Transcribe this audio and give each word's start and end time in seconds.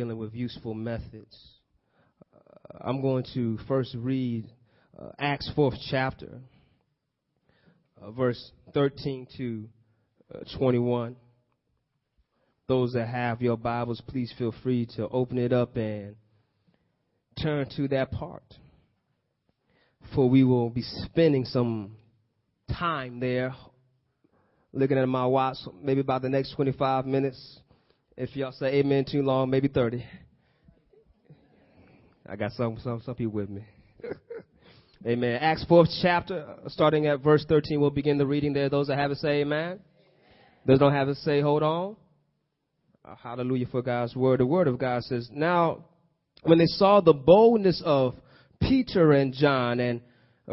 dealing 0.00 0.16
with 0.16 0.32
useful 0.32 0.72
methods. 0.72 1.36
Uh, 2.34 2.78
I'm 2.80 3.02
going 3.02 3.22
to 3.34 3.58
first 3.68 3.94
read 3.98 4.50
uh, 4.98 5.10
Acts 5.18 5.50
4th 5.54 5.76
chapter, 5.90 6.40
uh, 8.00 8.10
verse 8.10 8.50
13 8.72 9.26
to 9.36 9.68
uh, 10.34 10.38
21. 10.56 11.16
Those 12.66 12.94
that 12.94 13.08
have 13.08 13.42
your 13.42 13.58
Bibles, 13.58 14.00
please 14.08 14.32
feel 14.38 14.54
free 14.62 14.88
to 14.96 15.06
open 15.08 15.36
it 15.36 15.52
up 15.52 15.76
and 15.76 16.16
turn 17.42 17.68
to 17.76 17.86
that 17.88 18.10
part. 18.10 18.54
For 20.14 20.30
we 20.30 20.44
will 20.44 20.70
be 20.70 20.80
spending 20.80 21.44
some 21.44 21.96
time 22.72 23.20
there 23.20 23.54
looking 24.72 24.96
at 24.96 25.06
my 25.06 25.26
watch, 25.26 25.58
maybe 25.82 26.00
about 26.00 26.22
the 26.22 26.30
next 26.30 26.54
25 26.54 27.04
minutes. 27.04 27.58
If 28.22 28.36
y'all 28.36 28.52
say 28.52 28.74
amen 28.74 29.06
too 29.10 29.22
long, 29.22 29.48
maybe 29.48 29.66
30. 29.68 30.04
I 32.28 32.36
got 32.36 32.52
some, 32.52 32.78
some, 32.84 33.00
some 33.00 33.14
people 33.14 33.32
with 33.32 33.48
me. 33.48 33.64
amen. 35.06 35.38
Acts 35.40 35.64
4th 35.64 35.88
chapter, 36.02 36.56
starting 36.66 37.06
at 37.06 37.22
verse 37.22 37.46
13, 37.48 37.80
we'll 37.80 37.88
begin 37.88 38.18
the 38.18 38.26
reading 38.26 38.52
there. 38.52 38.68
Those 38.68 38.88
that 38.88 38.98
have 38.98 39.10
it 39.10 39.16
say 39.16 39.40
amen. 39.40 39.80
Those 40.66 40.78
don't 40.78 40.92
have 40.92 41.08
it 41.08 41.16
say 41.16 41.40
hold 41.40 41.62
on. 41.62 41.96
Uh, 43.02 43.14
hallelujah 43.14 43.64
for 43.72 43.80
God's 43.80 44.14
word. 44.14 44.40
The 44.40 44.46
word 44.46 44.68
of 44.68 44.78
God 44.78 45.02
says, 45.04 45.30
Now, 45.32 45.86
when 46.42 46.58
they 46.58 46.66
saw 46.66 47.00
the 47.00 47.14
boldness 47.14 47.80
of 47.82 48.16
Peter 48.60 49.12
and 49.12 49.32
John 49.32 49.80
and 49.80 50.02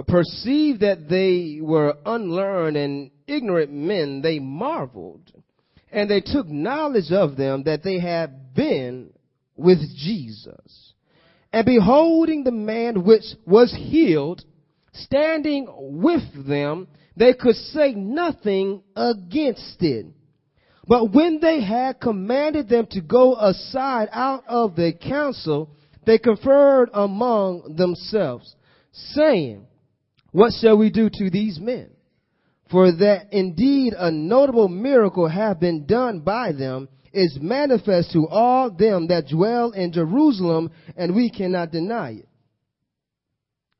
perceived 0.07 0.79
that 0.79 1.09
they 1.09 1.59
were 1.61 1.97
unlearned 2.05 2.77
and 2.77 3.11
ignorant 3.27 3.73
men, 3.73 4.21
they 4.21 4.39
marveled. 4.39 5.33
And 5.91 6.09
they 6.09 6.21
took 6.21 6.47
knowledge 6.47 7.11
of 7.11 7.37
them 7.37 7.63
that 7.63 7.83
they 7.83 7.99
had 7.99 8.53
been 8.53 9.11
with 9.55 9.79
Jesus. 9.95 10.93
And 11.53 11.65
beholding 11.65 12.43
the 12.43 12.51
man 12.51 13.03
which 13.03 13.23
was 13.45 13.73
healed, 13.73 14.43
standing 14.93 15.67
with 16.01 16.47
them, 16.47 16.87
they 17.15 17.33
could 17.33 17.55
say 17.55 17.93
nothing 17.93 18.83
against 18.95 19.81
it. 19.81 20.07
But 20.87 21.11
when 21.13 21.39
they 21.41 21.61
had 21.61 21.99
commanded 21.99 22.69
them 22.69 22.87
to 22.91 23.01
go 23.01 23.35
aside 23.35 24.09
out 24.11 24.43
of 24.47 24.75
the 24.75 24.93
council, 24.93 25.69
they 26.05 26.17
conferred 26.17 26.89
among 26.93 27.75
themselves, 27.75 28.55
saying, 28.93 29.65
What 30.31 30.53
shall 30.61 30.77
we 30.77 30.89
do 30.89 31.09
to 31.11 31.29
these 31.29 31.59
men? 31.59 31.89
For 32.69 32.91
that 32.91 33.27
indeed 33.31 33.93
a 33.97 34.11
notable 34.11 34.67
miracle 34.67 35.27
have 35.27 35.59
been 35.59 35.85
done 35.85 36.19
by 36.19 36.51
them 36.51 36.89
is 37.13 37.37
manifest 37.41 38.11
to 38.11 38.27
all 38.27 38.69
them 38.69 39.07
that 39.07 39.27
dwell 39.27 39.71
in 39.71 39.91
Jerusalem, 39.91 40.71
and 40.95 41.15
we 41.15 41.29
cannot 41.29 41.71
deny 41.71 42.11
it. 42.11 42.27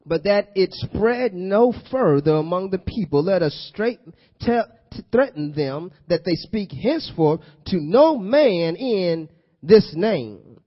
But 0.06 0.24
that 0.24 0.50
it 0.56 0.74
spread 0.74 1.34
no 1.34 1.74
further 1.92 2.36
among 2.36 2.70
the 2.70 2.80
people, 2.80 3.24
let 3.24 3.44
us 3.44 3.54
straight 3.74 4.00
tell, 4.40 4.66
threaten 5.12 5.52
them 5.54 5.92
that 6.08 6.24
they 6.24 6.36
speak 6.36 6.72
henceforth 6.72 7.42
to 7.68 7.78
no 7.82 8.18
man 8.18 8.78
in 8.78 9.30
this 9.62 9.92
name. 9.94 10.62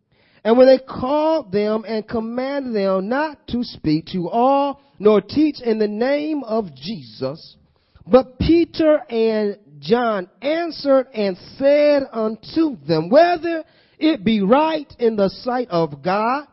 And 0.45 0.57
when 0.57 0.67
they 0.67 0.79
called 0.79 1.53
them 1.53 1.85
and 1.87 2.07
commanded 2.07 2.75
them 2.75 3.09
not 3.09 3.47
to 3.49 3.65
speak 3.65 4.07
to 4.13 4.29
all, 4.29 4.81
nor 4.99 5.21
teach 5.23 5.61
in 5.63 5.79
the 5.79 5.89
name 5.89 6.45
of 6.45 6.75
Jesus, 6.75 7.57
but 8.07 8.39
Peter 8.39 8.97
and 9.09 9.59
John 9.81 10.29
answered 10.43 11.09
and 11.15 11.37
said 11.57 12.03
unto 12.13 12.77
them, 12.87 13.09
whether 13.09 13.65
it 13.99 14.25
be 14.25 14.43
right 14.43 14.93
in 14.99 15.17
the 15.17 15.29
sight 15.29 15.69
of 15.71 16.03
God 16.03 16.47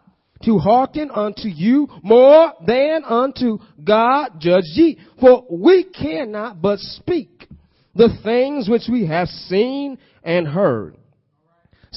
to 0.43 0.57
hearken 0.57 1.09
unto 1.11 1.47
you 1.47 1.87
more 2.03 2.53
than 2.65 3.03
unto 3.03 3.57
God, 3.83 4.39
judge 4.39 4.65
ye. 4.73 4.99
For 5.19 5.45
we 5.49 5.83
cannot 5.83 6.61
but 6.61 6.79
speak 6.79 7.47
the 7.95 8.09
things 8.23 8.69
which 8.69 8.83
we 8.91 9.07
have 9.07 9.27
seen 9.27 9.97
and 10.23 10.47
heard. 10.47 10.95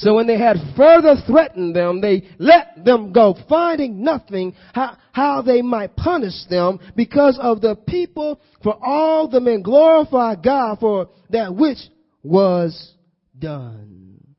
So 0.01 0.15
when 0.15 0.25
they 0.25 0.37
had 0.37 0.57
further 0.75 1.13
threatened 1.27 1.75
them, 1.75 2.01
they 2.01 2.23
let 2.39 2.83
them 2.83 3.13
go, 3.13 3.35
finding 3.47 4.03
nothing 4.03 4.55
how, 4.73 4.97
how 5.11 5.43
they 5.43 5.61
might 5.61 5.95
punish 5.95 6.43
them 6.49 6.79
because 6.95 7.37
of 7.39 7.61
the 7.61 7.75
people. 7.75 8.41
For 8.63 8.75
all 8.83 9.27
the 9.27 9.39
men 9.39 9.61
glorify 9.61 10.35
God 10.35 10.79
for 10.79 11.09
that 11.29 11.53
which 11.53 11.77
was 12.23 12.93
done. 13.37 14.35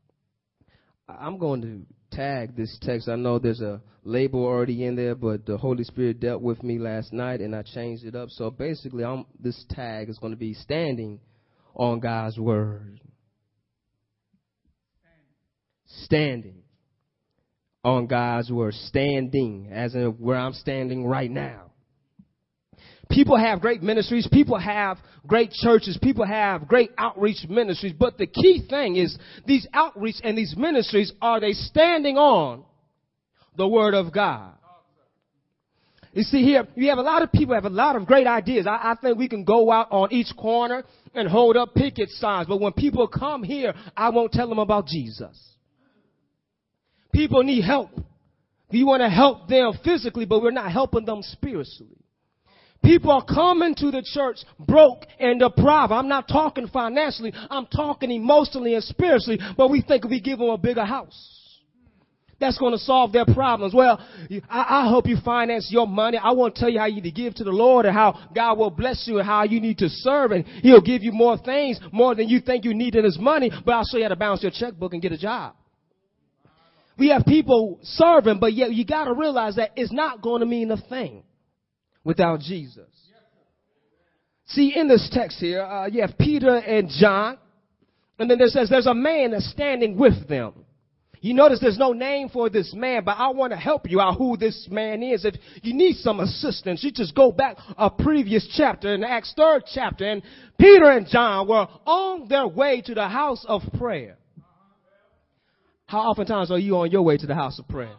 I'm 1.09 1.39
going 1.39 1.63
to 1.63 2.17
tag 2.17 2.57
this 2.57 2.77
text. 2.83 3.09
I 3.09 3.15
know 3.15 3.39
there's 3.39 3.61
a 3.61 3.81
label 4.03 4.45
already 4.45 4.85
in 4.85 4.97
there, 4.97 5.15
but 5.15 5.47
the 5.47 5.59
Holy 5.59 5.85
Spirit 5.85 6.19
dealt 6.19 6.43
with 6.43 6.65
me 6.65 6.81
last 6.81 7.13
night 7.13 7.41
and 7.41 7.55
I 7.55 7.63
changed 7.63 8.05
it 8.05 8.17
up. 8.17 8.31
So 8.31 8.51
basically, 8.51 9.05
I'm, 9.05 9.27
this 9.39 9.65
tag 9.71 10.09
is 10.09 10.19
going 10.19 10.33
to 10.33 10.37
be 10.37 10.55
standing 10.55 11.21
on 11.77 12.01
God's 12.01 12.37
word 12.37 13.01
standing 16.05 16.63
on 17.85 18.07
God's 18.07 18.51
word. 18.51 18.75
Standing, 18.75 19.69
as 19.73 19.95
in 19.95 20.13
where 20.19 20.37
I'm 20.37 20.55
standing 20.55 21.07
right 21.07 21.31
now. 21.31 21.73
People 23.11 23.37
have 23.37 23.61
great 23.61 23.83
ministries. 23.83 24.27
People 24.33 24.59
have 24.59 24.97
great 25.27 25.51
churches. 25.51 25.99
People 26.03 26.25
have 26.25 26.67
great 26.67 26.91
outreach 26.97 27.47
ministries. 27.49 27.93
But 27.99 28.17
the 28.17 28.27
key 28.27 28.65
thing 28.69 28.97
is 28.97 29.17
these 29.47 29.67
outreach 29.75 30.17
and 30.25 30.37
these 30.37 30.55
ministries, 30.57 31.13
are 31.21 31.39
they 31.39 31.53
standing 31.53 32.17
on 32.17 32.65
the 33.57 33.69
word 33.69 33.95
of 33.95 34.13
God? 34.15 34.55
You 36.15 36.23
see 36.23 36.43
here, 36.43 36.67
you 36.75 36.91
have 36.91 36.99
a 36.99 37.03
lot 37.03 37.23
of 37.23 37.33
people 37.33 37.55
have 37.55 37.65
a 37.65 37.71
lot 37.71 37.97
of 37.97 38.07
great 38.07 38.27
ideas. 38.27 38.67
I, 38.67 38.93
I 38.93 38.95
think 39.01 39.17
we 39.17 39.29
can 39.29 39.45
go 39.45 39.71
out 39.73 39.89
on 39.91 40.13
each 40.13 40.29
corner 40.37 40.85
and 41.15 41.29
hold 41.29 41.57
up 41.57 41.75
picket 41.75 42.09
signs. 42.11 42.49
But 42.49 42.61
when 42.61 42.73
people 42.73 43.09
come 43.09 43.43
here, 43.43 43.75
I 43.97 44.11
won't 44.11 44.33
tell 44.33 44.49
them 44.49 44.59
about 44.59 44.87
Jesus. 44.87 45.39
People 47.13 47.43
need 47.43 47.63
help. 47.63 47.91
We 48.71 48.85
want 48.85 49.03
to 49.03 49.11
help 49.11 49.49
them 49.49 49.73
physically, 49.85 50.25
but 50.25 50.43
we're 50.43 50.51
not 50.51 50.73
helping 50.73 51.05
them 51.05 51.21
spiritually. 51.23 51.99
People 52.83 53.13
are 53.13 53.25
coming 53.25 53.75
to 53.77 53.91
the 53.91 54.03
church 54.03 54.39
broke 54.59 55.05
and 55.21 55.39
deprived. 55.39 55.93
I'm 55.93 56.09
not 56.09 56.27
talking 56.27 56.67
financially. 56.67 57.33
I'm 57.51 57.67
talking 57.67 58.11
emotionally 58.11 58.75
and 58.75 58.83
spiritually, 58.83 59.39
but 59.57 59.71
we 59.71 59.83
think 59.83 60.05
if 60.05 60.11
we 60.11 60.21
give 60.21 60.39
them 60.39 60.49
a 60.49 60.59
bigger 60.59 60.85
house, 60.85 61.43
that's 62.41 62.59
going 62.59 62.73
to 62.73 62.79
solve 62.79 63.13
their 63.13 63.25
problems. 63.25 63.73
Well, 63.73 64.01
I, 64.51 64.83
I 64.85 64.89
hope 64.89 65.07
you 65.07 65.17
finance 65.25 65.69
your 65.71 65.87
money. 65.87 66.19
I 66.19 66.33
won't 66.33 66.57
tell 66.57 66.69
you 66.69 66.81
how 66.81 66.87
you 66.87 66.97
need 66.97 67.05
to 67.05 67.13
give 67.13 67.37
to 67.37 67.45
the 67.45 67.53
Lord 67.53 67.87
and 67.87 67.95
how 67.95 68.19
God 68.35 68.59
will 68.59 68.71
bless 68.71 69.07
you 69.07 69.19
and 69.19 69.27
how 69.27 69.45
you 69.45 69.61
need 69.61 69.79
to 69.79 69.89
serve 69.89 70.33
and 70.33 70.45
He'll 70.45 70.81
give 70.81 71.05
you 71.05 71.13
more 71.13 71.39
things, 71.39 71.79
more 71.93 72.17
than 72.17 72.29
you 72.29 72.41
think 72.41 72.65
you 72.65 72.75
need 72.75 72.97
in 72.97 73.05
His 73.05 73.17
money, 73.17 73.53
but 73.65 73.73
I'll 73.73 73.85
show 73.85 73.99
you 73.99 74.05
how 74.05 74.09
to 74.09 74.17
balance 74.17 74.43
your 74.43 74.51
checkbook 74.51 74.93
and 74.93 75.01
get 75.01 75.13
a 75.13 75.19
job. 75.19 75.55
We 76.99 77.09
have 77.09 77.25
people 77.25 77.79
serving, 77.83 78.39
but 78.39 78.53
yet 78.53 78.73
you 78.73 78.85
got 78.85 79.05
to 79.05 79.15
realize 79.15 79.57
that 79.57 79.71
it's 79.77 79.93
not 79.93 80.23
going 80.23 80.41
to 80.41 80.47
mean 80.47 80.71
a 80.71 80.77
thing 80.77 81.23
without 82.05 82.41
Jesus. 82.41 82.89
See, 84.47 84.75
in 84.77 84.89
this 84.89 85.09
text 85.13 85.39
here, 85.39 85.63
uh, 85.63 85.87
you 85.87 86.03
have 86.03 86.19
Peter 86.19 86.57
and 86.57 86.89
John, 86.91 87.39
and 88.19 88.31
then 88.31 88.39
there 88.39 88.49
says 88.49 88.69
there's 88.69 88.87
a 88.87 88.95
man 88.95 89.31
that's 89.31 89.51
standing 89.51 89.97
with 89.97 90.29
them. 90.29 90.53
You 91.23 91.35
notice 91.35 91.61
there's 91.61 91.79
no 91.79 91.93
name 91.93 92.29
for 92.29 92.51
this 92.51 92.75
man, 92.75 93.05
but 93.05 93.17
I 93.17 93.29
want 93.29 93.53
to 93.53 93.57
help 93.57 93.89
you 93.89 94.01
out 94.01 94.19
who 94.19 94.37
this 94.37 94.67
man 94.69 95.05
is. 95.05 95.25
If 95.25 95.37
you 95.63 95.73
need 95.73 95.97
some 95.99 96.19
assistance, 96.19 96.83
you 96.83 96.91
just 96.91 97.15
go 97.15 97.31
back 97.31 97.57
a 97.79 97.89
previous 97.89 98.47
chapter 98.57 98.93
in 98.93 99.05
Acts 99.05 99.33
third 99.37 99.63
chapter, 99.73 100.05
and 100.05 100.23
Peter 100.59 100.91
and 100.91 101.07
John 101.07 101.47
were 101.47 101.69
on 101.87 102.27
their 102.27 102.49
way 102.49 102.83
to 102.83 102.95
the 102.95 103.07
house 103.07 103.45
of 103.49 103.63
prayer. 103.79 104.19
How 105.93 106.09
oftentimes 106.09 106.51
are 106.51 106.59
you 106.59 106.79
on 106.79 106.91
your 106.91 107.03
way 107.03 107.19
to 107.19 107.27
the 107.27 107.35
house 107.35 107.59
of 107.59 107.69
prayer? 107.69 107.93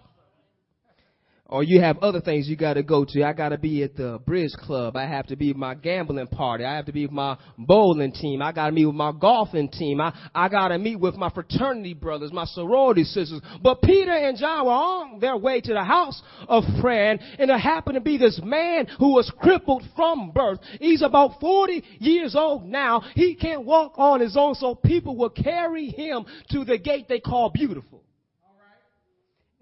Or 1.54 1.62
you 1.62 1.80
have 1.82 2.00
other 2.00 2.20
things 2.20 2.50
you 2.50 2.56
got 2.56 2.74
to 2.74 2.82
go 2.82 3.06
to. 3.08 3.24
I 3.24 3.32
got 3.32 3.50
to 3.50 3.60
be 3.60 3.84
at 3.84 3.96
the 3.96 4.20
bridge 4.26 4.54
club. 4.54 4.98
I 4.98 5.06
have 5.06 5.28
to 5.28 5.36
be 5.36 5.54
my 5.54 5.76
gambling 5.76 6.26
party. 6.26 6.66
I 6.66 6.76
have 6.76 6.88
to 6.88 6.92
be 6.92 7.06
with 7.06 7.14
my 7.14 7.38
bowling 7.60 8.12
team. 8.12 8.42
I 8.42 8.52
got 8.52 8.66
to 8.66 8.72
meet 8.72 8.88
with 8.88 8.96
my 8.96 9.12
golfing 9.12 9.70
team. 9.70 10.02
I, 10.02 10.18
I 10.34 10.50
got 10.50 10.70
to 10.70 10.80
meet 10.80 11.00
with 11.00 11.14
my 11.14 11.30
fraternity 11.30 11.94
brothers, 11.94 12.34
my 12.34 12.46
sorority 12.46 13.04
sisters. 13.04 13.40
But 13.62 13.84
Peter 13.84 14.12
and 14.12 14.36
John 14.36 14.66
were 14.66 14.72
on 14.72 15.20
their 15.20 15.38
way 15.38 15.62
to 15.62 15.74
the 15.74 15.84
house 15.84 16.20
of 16.48 16.64
prayer 16.82 17.12
and, 17.12 17.20
and 17.38 17.52
there 17.52 17.60
happened 17.60 17.96
to 17.96 18.02
be 18.02 18.18
this 18.18 18.42
man 18.44 18.88
who 18.98 19.14
was 19.14 19.32
crippled 19.40 19.84
from 19.96 20.32
birth. 20.32 20.58
He's 20.80 21.04
about 21.04 21.40
40 21.40 21.84
years 22.00 22.36
old 22.36 22.66
now. 22.66 23.04
He 23.14 23.36
can't 23.36 23.64
walk 23.64 23.94
on 23.98 24.22
his 24.22 24.36
own 24.36 24.56
so 24.56 24.74
people 24.74 25.16
will 25.16 25.30
carry 25.30 25.90
him 25.90 26.26
to 26.50 26.66
the 26.66 26.80
gate 26.80 27.06
they 27.08 27.20
call 27.20 27.52
beautiful. 27.52 28.03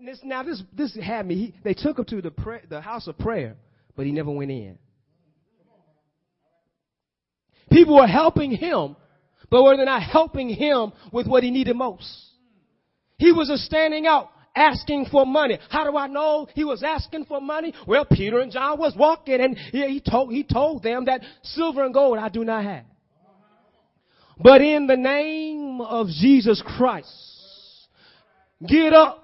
This, 0.03 0.19
now 0.24 0.42
this 0.42 0.63
this 0.74 0.98
had 0.98 1.27
me. 1.27 1.36
He, 1.36 1.56
they 1.63 1.74
took 1.74 2.00
him 2.00 2.06
to 2.06 2.21
the 2.21 2.31
pray, 2.31 2.62
the 2.68 2.81
house 2.81 3.07
of 3.07 3.18
prayer, 3.18 3.56
but 3.95 4.06
he 4.06 4.12
never 4.12 4.31
went 4.31 4.50
in. 4.50 4.77
People 7.71 7.95
were 7.95 8.07
helping 8.07 8.51
him, 8.51 8.95
but 9.50 9.63
were 9.63 9.77
they 9.77 9.86
not 9.86 10.01
helping 10.01 10.50
him 10.50 10.92
with 11.13 11.27
what 11.27 11.44
he 11.44 11.51
needed 11.51 11.75
most? 11.75 12.31
He 13.18 13.31
was 13.31 13.51
standing 13.65 14.07
out 14.07 14.30
asking 14.56 15.06
for 15.12 15.25
money. 15.25 15.59
How 15.69 15.89
do 15.89 15.95
I 15.95 16.07
know 16.07 16.48
he 16.53 16.63
was 16.63 16.83
asking 16.83 17.25
for 17.25 17.39
money? 17.39 17.74
Well, 17.88 18.06
Peter 18.06 18.39
and 18.39 18.51
John 18.51 18.80
was 18.80 18.95
walking 18.98 19.39
and 19.39 19.57
he, 19.57 19.88
he 19.88 20.01
told, 20.01 20.33
he 20.33 20.44
told 20.44 20.83
them 20.83 21.06
that 21.06 21.21
silver 21.44 21.86
and 21.86 21.94
gold 21.94 22.18
I 22.18 22.30
do 22.30 22.44
not 22.44 22.63
have. 22.63 22.86
But 24.38 24.62
in 24.62 24.88
the 24.88 24.98
name 24.98 25.80
of 25.81 26.07
Jesus 26.07 26.62
Christ, 26.65 27.07
get 28.68 28.92
up 28.92 29.20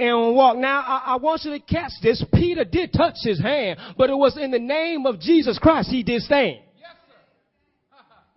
and 0.00 0.34
walk. 0.34 0.56
Now, 0.56 0.80
I, 0.80 1.12
I, 1.12 1.16
want 1.16 1.44
you 1.44 1.52
to 1.52 1.60
catch 1.60 1.92
this. 2.02 2.24
Peter 2.32 2.64
did 2.64 2.92
touch 2.92 3.16
his 3.22 3.40
hand, 3.40 3.78
but 3.96 4.10
it 4.10 4.16
was 4.16 4.36
in 4.36 4.50
the 4.50 4.58
name 4.58 5.06
of 5.06 5.20
Jesus 5.20 5.58
Christ 5.58 5.90
he 5.90 6.02
did 6.02 6.22
stand. 6.22 6.58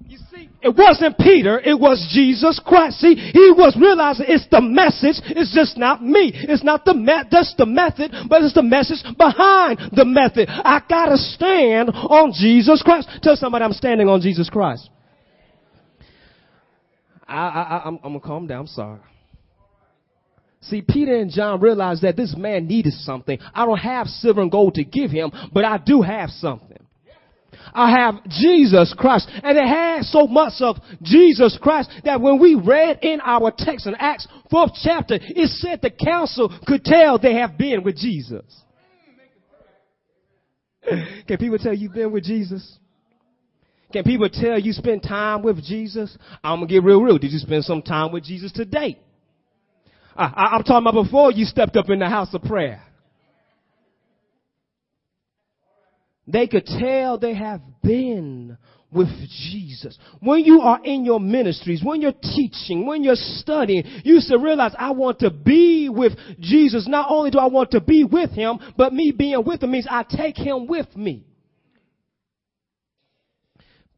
You 0.06 0.18
see, 0.30 0.50
it 0.62 0.76
wasn't 0.76 1.18
Peter, 1.18 1.60
it 1.60 1.80
was 1.80 2.12
Jesus 2.14 2.60
Christ. 2.64 3.00
See, 3.00 3.16
he 3.16 3.54
was 3.56 3.76
realizing 3.80 4.26
it's 4.28 4.46
the 4.52 4.60
message, 4.60 5.24
it's 5.32 5.56
just 5.56 5.78
not 5.78 6.04
me. 6.04 6.30
It's 6.34 6.64
not 6.64 6.84
the 6.84 6.94
me- 6.94 7.24
that's 7.32 7.56
the 7.58 7.66
method, 7.66 8.12
but 8.28 8.44
it's 8.44 8.54
the 8.54 8.64
message 8.64 9.02
behind 9.18 9.80
the 9.96 10.04
method. 10.04 10.50
I 10.50 10.82
gotta 10.88 11.18
stand 11.18 11.90
on 11.90 12.34
Jesus 12.34 12.84
Christ. 12.84 13.08
Tell 13.24 13.38
somebody 13.38 13.64
I'm 13.64 13.72
standing 13.72 14.10
on 14.10 14.20
Jesus 14.20 14.50
Christ. 14.50 14.90
I, 17.26 17.48
I, 17.48 17.82
I'm, 17.86 17.96
I'm 18.04 18.12
gonna 18.12 18.20
calm 18.20 18.46
down, 18.46 18.60
I'm 18.62 18.68
sorry. 18.68 19.00
See, 20.64 20.82
Peter 20.82 21.16
and 21.16 21.30
John 21.30 21.60
realized 21.60 22.04
that 22.04 22.16
this 22.16 22.36
man 22.38 22.68
needed 22.68 22.94
something. 22.94 23.38
I 23.54 23.66
don't 23.66 23.78
have 23.78 24.08
silver 24.08 24.42
and 24.42 24.52
gold 24.52 24.76
to 24.76 24.84
give 24.84 25.12
him, 25.12 25.32
but 25.52 25.66
I 25.66 25.78
do 25.78 26.02
have 26.02 26.30
something. 26.30 26.78
I 27.74 27.92
have 27.92 28.24
Jesus 28.30 28.94
Christ. 28.98 29.30
And 29.44 29.58
it 29.58 29.66
has 29.66 30.12
so 30.12 30.28
much 30.28 30.54
of 30.62 30.78
Jesus 31.02 31.58
Christ 31.62 31.90
that 32.04 32.22
when 32.22 32.40
we 32.40 32.56
read 32.56 33.00
in 33.02 33.20
our 33.22 33.52
text 33.56 33.88
in 33.88 33.96
Acts 33.96 34.28
4th 34.52 34.72
chapter, 34.84 35.18
it 35.20 35.48
said 35.50 35.82
the 35.82 35.92
council 35.92 36.54
could 36.66 36.84
tell 36.84 37.20
they 37.20 37.36
have 37.36 37.58
been 37.58 37.84
with 37.84 37.98
Jesus. 37.98 38.44
Can 41.28 41.38
people 41.38 41.58
tell 41.58 41.74
you've 41.74 41.94
been 41.94 42.12
with 42.12 42.24
Jesus? 42.24 42.78
Can 43.92 44.04
people 44.04 44.30
tell 44.30 44.60
you 44.60 44.74
spend 44.74 45.04
time 45.04 45.44
with 45.44 45.64
Jesus? 45.64 46.18
I'm 46.44 46.58
gonna 46.58 46.68
get 46.68 46.84
real 46.84 47.02
real. 47.02 47.18
Did 47.18 47.32
you 47.32 47.40
spend 47.40 47.64
some 47.64 47.82
time 47.82 48.12
with 48.12 48.24
Jesus 48.24 48.52
today? 48.52 49.00
I, 50.16 50.56
am 50.56 50.64
talking 50.64 50.88
about 50.88 51.04
before 51.06 51.32
you 51.32 51.46
stepped 51.46 51.76
up 51.76 51.90
in 51.90 52.00
the 52.00 52.10
house 52.10 52.34
of 52.34 52.44
prayer. 52.44 52.82
They 56.28 56.48
could 56.48 56.66
tell 56.66 57.18
they 57.18 57.34
have 57.34 57.62
been 57.82 58.58
with 58.92 59.10
Jesus. 59.52 59.98
When 60.22 60.46
you 60.46 60.62
are 60.62 60.80
in 60.84 61.04
your 61.04 61.20
ministries, 61.20 61.82
when 61.84 62.02
you're 62.02 62.14
teaching, 62.14 62.86
when 62.86 63.04
you're 63.04 63.16
studying, 63.16 63.84
you 64.04 64.22
should 64.22 64.42
realize 64.42 64.74
I 64.78 64.92
want 64.92 65.20
to 65.20 65.32
be 65.32 65.90
with 65.90 66.14
Jesus. 66.40 66.88
Not 66.88 67.08
only 67.10 67.32
do 67.32 67.40
I 67.40 67.48
want 67.48 67.72
to 67.72 67.82
be 67.82 68.04
with 68.04 68.32
him, 68.32 68.60
but 68.78 68.94
me 68.94 69.14
being 69.18 69.44
with 69.44 69.64
him 69.64 69.72
means 69.72 69.88
I 69.90 70.04
take 70.04 70.38
him 70.38 70.68
with 70.68 70.96
me. 70.96 71.26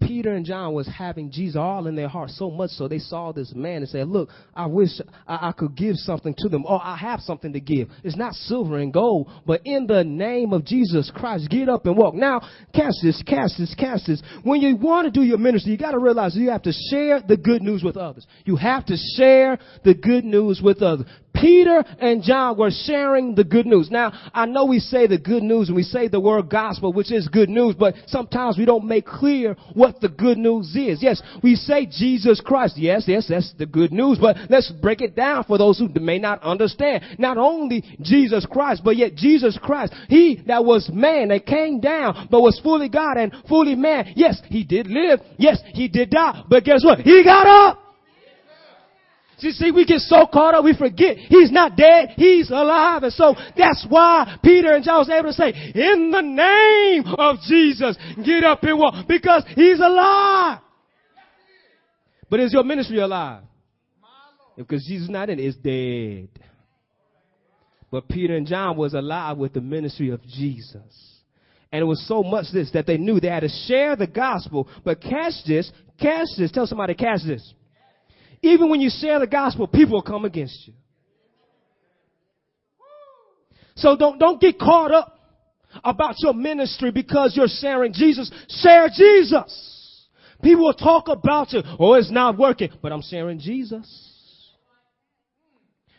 Peter 0.02 0.34
and 0.34 0.46
John 0.46 0.74
was 0.74 0.88
having 0.88 1.32
Jesus 1.32 1.56
all 1.56 1.88
in 1.88 1.96
their 1.96 2.10
heart 2.10 2.30
so 2.30 2.52
much 2.52 2.72
so 2.72 2.88
they 2.88 3.00
saw 3.00 3.32
this 3.32 3.54
man 3.56 3.78
and 3.78 3.90
said, 3.90 4.08
look, 4.08 4.30
I 4.54 4.66
wish 4.66 4.90
I, 5.28 5.50
I, 5.50 5.52
could 5.54 5.76
give 5.76 5.96
something 5.96 6.36
to 6.40 6.50
them 6.50 6.66
or 6.66 6.80
I 6.84 6.98
have 6.98 7.22
something 7.22 7.54
to 7.54 7.60
give. 7.60 7.90
It's 8.04 8.18
not 8.18 8.34
silver 8.34 8.78
and 8.78 8.92
gold, 8.94 9.32
but 9.46 9.62
in 9.64 9.88
the 9.88 10.04
name 10.04 10.54
of 10.54 10.66
Jesus 10.66 11.12
Christ, 11.16 11.50
get 11.50 11.70
up 11.70 11.86
and 11.86 11.98
walk. 11.98 12.14
Now, 12.14 12.42
cast 12.74 13.00
this, 13.02 13.24
cast 13.26 13.58
this, 13.58 13.74
cast 13.74 14.08
this. 14.08 14.22
When 14.44 14.62
you 14.62 14.76
want 14.76 15.06
to 15.06 15.12
do 15.12 15.26
your 15.26 15.38
ministry, 15.38 15.72
you 15.72 15.78
got 15.78 15.92
to 15.92 16.00
realize 16.00 16.36
you 16.36 16.50
have 16.50 16.64
to 16.64 16.74
share 16.90 17.22
the 17.22 17.38
good 17.38 17.62
news 17.62 17.82
with 17.82 17.96
others. 17.98 18.28
You 18.44 18.58
have 18.58 18.86
to 18.88 18.98
share 19.16 19.58
the 19.84 19.94
good 19.94 20.26
news 20.26 20.62
with 20.62 20.82
others. 20.82 21.08
Peter 21.46 21.86
and 22.00 22.24
John 22.24 22.58
were 22.58 22.72
sharing 22.72 23.36
the 23.36 23.44
good 23.44 23.68
news. 23.68 23.92
Now, 23.92 24.12
I 24.34 24.48
know 24.48 24.66
we 24.66 24.80
say 24.80 25.06
the 25.06 25.20
good 25.20 25.44
news 25.44 25.68
and 25.68 25.76
we 25.76 25.84
say 25.84 26.08
the 26.08 26.20
word 26.20 26.50
gospel, 26.50 26.92
which 26.92 27.12
is 27.12 27.28
good 27.28 27.50
news, 27.50 27.76
but 27.78 27.94
sometimes 28.08 28.58
we 28.58 28.66
don't 28.66 28.86
make 28.86 29.06
clear 29.06 29.56
what 29.76 30.02
the 30.02 30.10
good 30.10 30.40
news 30.40 30.76
is. 30.76 31.04
Yes, 31.04 31.22
we 31.44 31.54
say 31.54 31.86
Jesus 31.86 32.42
Christ. 32.44 32.78
Yes, 32.78 33.04
yes, 33.06 33.28
that's 33.30 33.54
the 33.60 33.68
good 33.68 33.92
news, 33.92 34.18
but 34.20 34.38
let's 34.50 34.72
break 34.72 35.02
it 35.02 35.16
down 35.16 35.44
for 35.44 35.60
those 35.60 35.78
who 35.78 35.88
may 36.00 36.18
not 36.18 36.42
understand. 36.42 37.04
Not 37.20 37.38
only 37.38 37.84
Jesus 38.02 38.48
Christ, 38.48 38.82
but 38.84 38.96
yet 38.96 39.14
Jesus 39.14 39.56
Christ, 39.62 39.94
He 40.10 40.42
that 40.48 40.66
was 40.66 40.90
man, 40.92 41.28
that 41.28 41.46
came 41.46 41.80
down, 41.80 42.28
but 42.32 42.42
was 42.42 42.60
fully 42.62 42.90
God 42.90 43.18
and 43.18 43.32
fully 43.48 43.76
man. 43.76 44.14
Yes, 44.16 44.42
He 44.48 44.64
did 44.64 44.88
live. 44.88 45.20
Yes, 45.38 45.62
He 45.76 45.90
did 45.90 46.10
die. 46.10 46.44
But 46.50 46.64
guess 46.64 46.84
what? 46.84 47.02
He 47.02 47.24
got 47.24 47.46
up. 47.46 47.85
See, 49.38 49.52
see, 49.52 49.72
we 49.72 49.86
get 49.86 50.00
so 50.00 50.28
caught 50.32 50.56
up, 50.56 50.64
we 50.64 50.76
forget 50.76 51.18
he's 51.18 51.52
not 51.52 51.76
dead, 51.76 52.14
he's 52.16 52.50
alive. 52.50 53.04
And 53.04 53.14
so 53.14 53.36
that's 53.58 53.86
why 53.90 54.38
Peter 54.44 54.74
and 54.74 54.84
John 54.84 55.00
was 55.00 55.10
able 55.10 55.30
to 55.30 55.34
say, 55.34 55.50
in 55.50 56.12
the 56.12 56.22
name 56.22 57.14
of 57.18 57.38
Jesus, 57.48 57.98
get 58.24 58.44
up 58.44 58.64
and 58.64 58.80
walk, 58.80 59.08
because 59.08 59.44
he's 59.56 59.80
alive. 59.80 60.60
But 62.30 62.40
is 62.40 62.54
your 62.54 62.64
ministry 62.64 63.00
alive? 63.00 63.44
Because 64.58 64.86
Jesus 64.86 65.10
not 65.10 65.30
in 65.30 65.40
it, 65.40 65.44
it's 65.44 65.58
dead. 65.58 66.30
But 67.92 68.08
Peter 68.08 68.36
and 68.36 68.48
John 68.48 68.78
was 68.78 68.94
alive 68.94 69.38
with 69.38 69.54
the 69.54 69.62
ministry 69.62 70.10
of 70.10 70.22
Jesus. 70.24 71.22
And 71.72 71.82
it 71.82 71.86
was 71.86 72.06
so 72.08 72.24
much 72.24 72.46
this 72.54 72.72
that 72.72 72.88
they 72.88 72.98
knew 72.98 73.20
they 73.20 73.28
had 73.28 73.42
to 73.42 73.50
share 73.68 73.96
the 73.98 74.08
gospel. 74.08 74.68
But 74.84 75.02
catch 75.02 75.34
this, 75.46 75.70
catch 76.00 76.28
this, 76.38 76.52
tell 76.52 76.68
somebody 76.68 76.94
catch 76.94 77.22
this. 77.26 77.54
Even 78.42 78.70
when 78.70 78.82
you 78.82 78.90
share 78.90 79.20
the 79.20 79.28
gospel, 79.28 79.68
people 79.68 79.96
will 79.96 80.02
come 80.02 80.26
against 80.26 80.68
you. 80.68 80.74
So 83.76 83.98
don't, 83.98 84.18
don't 84.20 84.40
get 84.40 84.58
caught 84.58 84.92
up 84.92 85.20
about 85.84 86.16
your 86.20 86.34
ministry 86.34 86.92
because 86.92 87.36
you're 87.36 87.48
sharing 87.48 87.94
Jesus. 87.94 88.32
Share 88.48 88.88
Jesus. 88.88 90.08
People 90.42 90.66
will 90.66 90.74
talk 90.74 91.08
about 91.08 91.52
you. 91.52 91.62
Oh, 91.80 91.94
it's 91.94 92.12
not 92.12 92.38
working, 92.38 92.70
but 92.82 92.92
I'm 92.92 93.02
sharing 93.02 93.40
Jesus. 93.40 94.15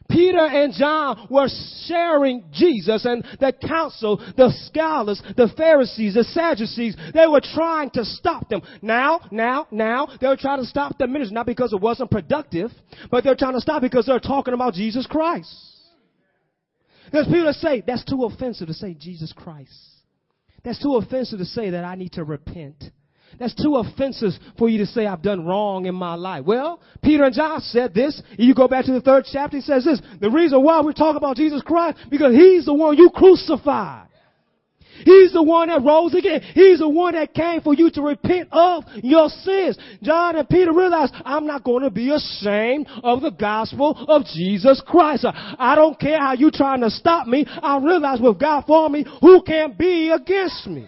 Peter 0.09 0.39
and 0.39 0.73
John 0.73 1.27
were 1.31 1.49
sharing 1.87 2.45
Jesus 2.53 3.05
and 3.05 3.25
the 3.41 3.53
council, 3.53 4.19
the 4.37 4.53
scholars, 4.67 5.23
the 5.37 5.49
Pharisees, 5.57 6.15
the 6.15 6.25
Sadducees, 6.25 6.97
they 7.15 7.27
were 7.27 7.41
trying 7.41 7.91
to 7.91 8.05
stop 8.05 8.49
them. 8.49 8.63
Now, 8.83 9.21
now, 9.31 9.67
now, 9.71 10.09
they 10.21 10.27
were 10.27 10.37
trying 10.37 10.61
to 10.61 10.67
stop 10.67 10.99
the 10.99 11.07
ministry, 11.07 11.35
not 11.35 11.47
because 11.47 11.73
it 11.73 11.81
wasn't 11.81 12.11
productive, 12.11 12.71
but 13.11 13.25
they're 13.25 13.37
trying 13.37 13.55
to 13.55 13.61
stop 13.61 13.83
because 13.83 14.07
they're 14.07 14.21
talking 14.21 14.55
about 14.55 14.75
Jesus 14.75 15.07
Christ. 15.07 15.55
There's 17.13 17.27
people 17.27 17.47
that 17.47 17.55
say, 17.55 17.83
that's 17.87 18.05
too 18.05 18.25
offensive 18.25 18.69
to 18.69 18.75
say 18.75 18.95
Jesus 18.95 19.33
Christ. 19.33 19.73
That's 20.65 20.83
too 20.83 20.97
offensive 20.97 21.39
to 21.39 21.45
say 21.45 21.71
that 21.71 21.85
I 21.85 21.95
need 21.95 22.13
to 22.13 22.25
repent. 22.25 22.83
That's 23.39 23.55
two 23.55 23.77
offenses 23.77 24.39
for 24.59 24.69
you 24.69 24.79
to 24.79 24.87
say 24.87 25.07
I've 25.07 25.23
done 25.23 25.45
wrong 25.45 25.87
in 25.87 25.95
my 25.95 26.15
life. 26.15 26.45
Well, 26.45 26.81
Peter 27.03 27.25
and 27.25 27.35
John 27.35 27.61
said 27.61 27.93
this. 27.93 28.21
You 28.39 28.55
go 28.55 28.67
back 28.69 28.87
to 28.87 28.93
the 28.93 29.01
third 29.01 29.25
chapter, 29.31 29.59
he 29.59 29.63
says 29.63 29.85
this. 29.85 30.01
The 30.21 30.31
reason 30.31 30.63
why 30.63 30.81
we 30.81 30.95
talk 30.95 31.17
about 31.17 31.37
Jesus 31.37 31.63
Christ, 31.63 31.99
because 32.11 32.35
he's 32.35 32.65
the 32.65 32.75
one 32.75 32.97
you 32.97 33.11
crucified. 33.15 34.09
He's 35.05 35.33
the 35.33 35.43
one 35.43 35.69
that 35.69 35.83
rose 35.83 36.15
again. 36.15 36.41
He's 36.55 36.79
the 36.79 36.89
one 36.89 37.15
that 37.15 37.35
came 37.35 37.61
for 37.61 37.75
you 37.75 37.91
to 37.91 38.01
repent 38.01 38.49
of 38.53 38.85
your 39.03 39.29
sins. 39.29 39.79
John 40.03 40.37
and 40.37 40.49
Peter 40.49 40.73
realized, 40.73 41.13
I'm 41.25 41.47
not 41.47 41.65
going 41.65 41.83
to 41.83 41.91
be 41.91 42.11
ashamed 42.11 42.89
of 43.03 43.21
the 43.21 43.31
gospel 43.31 44.07
of 44.09 44.25
Jesus 44.25 44.83
Christ. 44.87 45.27
I 45.27 45.75
don't 45.75 46.01
care 46.01 46.19
how 46.19 46.33
you 46.33 46.51
trying 46.51 46.81
to 46.81 46.91
stop 46.91 47.27
me. 47.27 47.45
I 47.47 47.79
realize 47.79 48.21
with 48.21 48.41
God 48.41 48.65
for 48.67 48.89
me, 48.89 49.05
who 49.21 49.43
can't 49.43 49.77
be 49.77 50.11
against 50.11 50.67
me? 50.67 50.87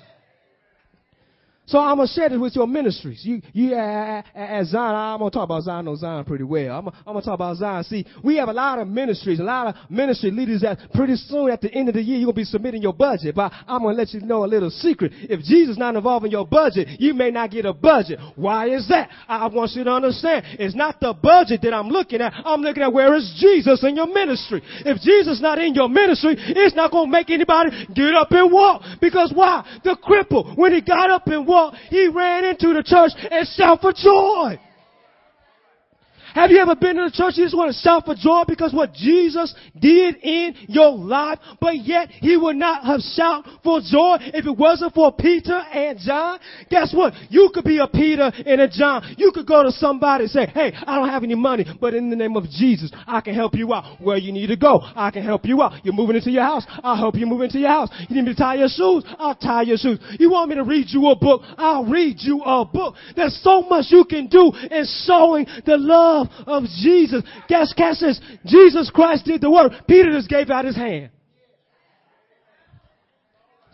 So 1.69 1.79
I'm 1.79 1.99
gonna 1.99 2.09
share 2.09 2.31
this 2.31 2.39
with 2.39 2.57
your 2.57 2.67
ministries. 2.67 3.21
You, 3.23 3.43
you 3.53 3.75
uh, 3.75 4.23
as 4.35 4.69
Zion, 4.69 4.95
I'm 4.95 5.19
gonna 5.19 5.31
talk 5.31 5.45
about 5.45 5.65
Zion. 5.65 5.81
I 5.81 5.83
know 5.83 5.97
Zion 5.97 6.25
pretty 6.25 6.45
well. 6.45 6.79
I'm, 6.79 6.89
I'm 6.89 7.13
gonna 7.13 7.21
talk 7.21 7.35
about 7.35 7.59
Zion. 7.59 7.85
See, 7.85 8.07
we 8.25 8.37
have 8.37 8.49
a 8.49 8.55
lot 8.55 8.79
of 8.79 8.89
ministries, 8.89 9.39
a 9.39 9.43
lot 9.43 9.67
of 9.67 9.91
ministry 9.91 10.31
leaders 10.31 10.63
that 10.63 10.79
pretty 10.95 11.17
soon 11.17 11.51
at 11.51 11.61
the 11.61 11.71
end 11.75 11.91
of 11.91 11.95
the 11.95 12.01
year 12.01 12.17
you're 12.17 12.25
gonna 12.29 12.37
be 12.37 12.45
submitting 12.45 12.81
your 12.81 12.95
budget. 12.95 13.35
But 13.35 13.53
I'm 13.67 13.83
gonna 13.83 13.95
let 13.95 14.15
you 14.15 14.21
know 14.21 14.47
a 14.47 14.49
little 14.49 14.71
secret. 14.71 15.13
If 15.15 15.41
Jesus 15.41 15.77
not 15.77 15.95
involved 15.95 16.25
in 16.25 16.33
your 16.33 16.47
budget, 16.47 16.89
you 16.99 17.13
may 17.13 17.31
not 17.31 17.51
get 17.51 17.67
a 17.67 17.75
budget. 17.75 18.19
Why 18.37 18.71
is 18.71 18.89
that? 18.89 19.11
I 19.29 19.47
want 19.49 19.73
you 19.73 19.85
to 19.85 19.91
understand. 19.91 20.47
It's 20.59 20.75
not 20.75 21.01
the 21.01 21.13
budget 21.13 21.61
that 21.63 21.75
I'm 21.75 21.89
looking 21.89 22.23
at. 22.23 22.33
I'm 22.47 22.63
looking 22.63 22.83
at 22.83 22.95
where 22.95 23.15
is 23.15 23.37
Jesus 23.39 23.85
in 23.85 23.95
your 23.95 24.07
ministry. 24.07 24.63
If 24.87 25.03
Jesus 25.03 25.43
not 25.43 25.59
in 25.59 25.75
your 25.75 25.91
ministry, 25.91 26.35
it's 26.39 26.75
not 26.75 26.93
gonna 26.93 27.11
make 27.11 27.29
anybody 27.29 27.73
get 27.95 28.15
up 28.15 28.31
and 28.31 28.51
walk. 28.51 28.81
Because 29.03 29.33
why? 29.35 29.81
The 29.85 29.99
cripple, 30.03 30.57
when 30.57 30.73
he 30.73 30.81
got 30.81 31.11
up 31.11 31.27
and 31.27 31.47
walked, 31.47 31.58
he 31.91 32.09
ran 32.09 32.45
into 32.45 32.73
the 32.75 32.83
church 32.83 33.13
and 33.31 33.47
shouted 33.49 33.81
for 33.81 33.93
joy. 33.93 34.59
Have 36.35 36.51
you 36.51 36.59
ever 36.59 36.77
been 36.77 36.99
in 36.99 37.05
a 37.05 37.11
church 37.11 37.35
you 37.37 37.45
just 37.45 37.57
want 37.57 37.73
to 37.73 37.79
shout 37.79 38.05
for 38.05 38.15
joy 38.15 38.43
because 38.47 38.73
what 38.73 38.93
Jesus 38.93 39.55
did 39.79 40.17
in 40.17 40.55
your 40.69 40.93
life, 40.93 41.39
but 41.61 41.79
yet 41.79 42.11
he 42.11 42.37
would 42.37 42.57
not 42.57 42.85
have 42.85 43.01
shout 43.01 43.45
for 43.65 43.81
joy 43.81 44.17
if 44.21 44.47
it 44.47 44.57
wasn't 44.57 44.95
for 44.95 45.13
Peter 45.13 45.57
and 45.57 45.99
John? 45.99 46.39
Guess 46.71 46.93
what? 46.95 47.15
You 47.31 47.51
could 47.55 47.65
be 47.65 47.79
a 47.79 47.87
Peter 47.87 48.31
and 48.47 48.61
a 48.61 48.69
John. 48.69 49.15
You 49.17 49.33
could 49.33 49.47
go 49.47 49.63
to 49.63 49.73
somebody 49.73 50.25
and 50.25 50.31
say, 50.31 50.47
hey, 50.47 50.73
I 50.87 50.97
don't 50.97 51.09
have 51.09 51.25
any 51.25 51.35
money, 51.35 51.65
but 51.81 51.95
in 51.95 52.11
the 52.11 52.17
name 52.17 52.37
of 52.37 52.45
Jesus, 52.51 52.91
I 53.07 53.21
can 53.21 53.35
help 53.35 53.55
you 53.55 53.73
out. 53.73 54.01
Where 54.01 54.19
you 54.19 54.33
need 54.33 54.49
to 54.49 54.57
go, 54.57 54.81
I 54.83 55.11
can 55.11 55.23
help 55.23 55.47
you 55.47 55.63
out. 55.63 55.85
You're 55.85 55.95
moving 55.95 56.17
into 56.17 56.31
your 56.31 56.45
house, 56.45 56.65
I'll 56.83 56.97
help 56.97 57.15
you 57.15 57.27
move 57.27 57.41
into 57.41 57.59
your 57.59 57.71
house. 57.71 57.89
You 58.09 58.17
need 58.17 58.27
me 58.27 58.35
to 58.35 58.39
tie 58.39 58.57
your 58.57 58.69
shoes, 58.69 59.05
I'll 59.19 59.35
tie 59.35 59.63
your 59.63 59.79
shoes. 59.79 59.99
You 60.19 60.31
want 60.31 60.51
me 60.51 60.57
to 60.57 60.65
read 60.65 60.87
you 60.89 61.07
a 61.09 61.17
book, 61.17 61.43
I'll 61.57 61.85
read 61.85 62.17
you 62.19 62.43
a 62.43 62.65
book. 62.65 62.95
There's 63.17 63.41
so 63.43 63.63
much 63.63 63.87
you 63.89 64.05
can 64.05 64.27
do 64.27 64.53
in 64.71 64.85
showing 65.07 65.47
the 65.65 65.77
love 65.77 66.18
of 66.47 66.65
Jesus. 66.81 67.23
Guess, 67.49 67.73
guess 67.77 68.01
this. 68.01 68.21
Jesus 68.47 68.91
Christ 68.91 69.25
did 69.25 69.41
the 69.41 69.51
work. 69.51 69.73
Peter 69.87 70.11
just 70.13 70.29
gave 70.29 70.51
out 70.51 70.65
his 70.65 70.77
hand. 70.77 71.11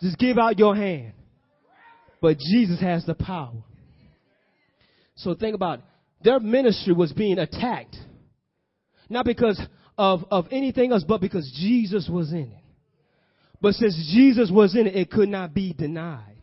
Just 0.01 0.17
give 0.17 0.37
out 0.37 0.59
your 0.59 0.75
hand. 0.75 1.13
But 2.21 2.37
Jesus 2.37 2.79
has 2.81 3.05
the 3.05 3.15
power. 3.15 3.63
So 5.15 5.35
think 5.35 5.55
about 5.55 5.79
it. 5.79 5.85
Their 6.23 6.39
ministry 6.39 6.93
was 6.93 7.13
being 7.13 7.37
attacked. 7.37 7.95
Not 9.09 9.25
because 9.25 9.61
of, 9.97 10.25
of 10.31 10.47
anything 10.51 10.91
else, 10.91 11.03
but 11.07 11.21
because 11.21 11.51
Jesus 11.57 12.09
was 12.11 12.31
in 12.31 12.51
it. 12.51 12.63
But 13.61 13.73
since 13.75 13.95
Jesus 14.13 14.51
was 14.51 14.75
in 14.75 14.87
it, 14.87 14.95
it 14.95 15.11
could 15.11 15.29
not 15.29 15.53
be 15.53 15.73
denied. 15.73 16.35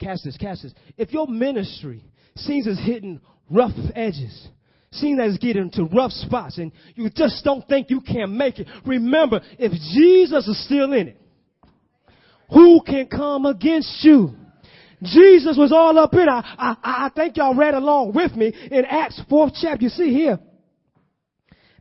Catch 0.00 0.20
this, 0.24 0.36
catch 0.36 0.62
this. 0.62 0.72
If 0.96 1.12
your 1.12 1.28
ministry 1.28 2.02
seems 2.36 2.66
as 2.66 2.78
hitting 2.78 3.20
rough 3.50 3.74
edges, 3.94 4.48
seems 4.92 5.20
as 5.20 5.38
getting 5.38 5.70
to 5.70 5.84
rough 5.84 6.12
spots, 6.12 6.58
and 6.58 6.72
you 6.94 7.10
just 7.10 7.44
don't 7.44 7.66
think 7.68 7.90
you 7.90 8.00
can 8.00 8.36
make 8.36 8.58
it, 8.58 8.68
remember, 8.86 9.40
if 9.58 9.72
Jesus 9.72 10.46
is 10.46 10.64
still 10.64 10.92
in 10.92 11.08
it, 11.08 11.20
who 12.52 12.80
can 12.86 13.06
come 13.06 13.46
against 13.46 14.04
you? 14.04 14.34
Jesus 15.02 15.56
was 15.56 15.72
all 15.72 15.98
up 15.98 16.12
in 16.12 16.20
it. 16.20 16.28
I, 16.28 16.42
I, 16.58 16.76
I 16.82 17.10
think 17.14 17.36
y'all 17.36 17.54
read 17.54 17.74
along 17.74 18.12
with 18.14 18.36
me 18.36 18.52
in 18.70 18.84
Acts 18.84 19.20
4th 19.30 19.58
chapter. 19.60 19.82
You 19.82 19.88
see 19.88 20.12
here, 20.12 20.38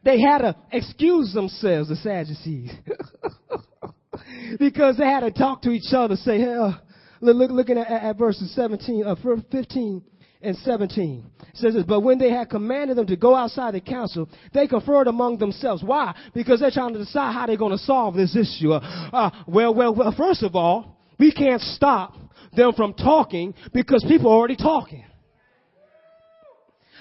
they 0.03 0.19
had 0.19 0.39
to 0.39 0.55
excuse 0.71 1.33
themselves, 1.33 1.89
the 1.89 1.95
Sadducees. 1.97 2.71
because 4.59 4.97
they 4.97 5.05
had 5.05 5.19
to 5.21 5.31
talk 5.31 5.61
to 5.63 5.69
each 5.69 5.93
other, 5.93 6.15
say, 6.15 6.39
hey, 6.39 6.53
uh, 6.53 6.71
look, 7.19 7.51
looking 7.51 7.77
at, 7.77 7.87
at 7.87 8.17
verses 8.17 8.53
17, 8.55 9.05
uh, 9.05 9.15
15 9.51 10.03
and 10.43 10.55
17. 10.57 11.25
It 11.41 11.57
says 11.57 11.74
this, 11.74 11.83
but 11.83 12.01
when 12.01 12.17
they 12.17 12.29
had 12.29 12.50
commanded 12.50 12.98
them 12.98 13.07
to 13.07 13.15
go 13.15 13.36
outside 13.36 13.74
the 13.74 13.81
council, 13.81 14.29
they 14.53 14.67
conferred 14.67 15.07
among 15.07 15.38
themselves. 15.38 15.83
Why? 15.83 16.15
Because 16.33 16.60
they're 16.60 16.71
trying 16.71 16.93
to 16.93 17.00
decide 17.00 17.33
how 17.33 17.45
they're 17.45 17.57
going 17.57 17.77
to 17.77 17.83
solve 17.83 18.15
this 18.15 18.36
issue. 18.36 18.74
Uh, 18.74 19.10
uh, 19.13 19.29
well, 19.48 19.74
well, 19.74 19.93
well, 19.93 20.13
first 20.17 20.43
of 20.43 20.55
all, 20.55 20.98
we 21.19 21.31
can't 21.31 21.62
stop 21.62 22.15
them 22.55 22.74
from 22.74 22.93
talking 22.93 23.53
because 23.74 24.03
people 24.07 24.29
are 24.31 24.36
already 24.36 24.55
talking. 24.55 25.05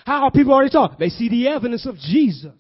How 0.05 0.25
are 0.25 0.31
people 0.31 0.53
already 0.53 0.71
talking? 0.71 0.97
They 0.99 1.09
see 1.09 1.29
the 1.29 1.49
evidence 1.49 1.87
of 1.87 1.97
Jesus. 1.97 2.53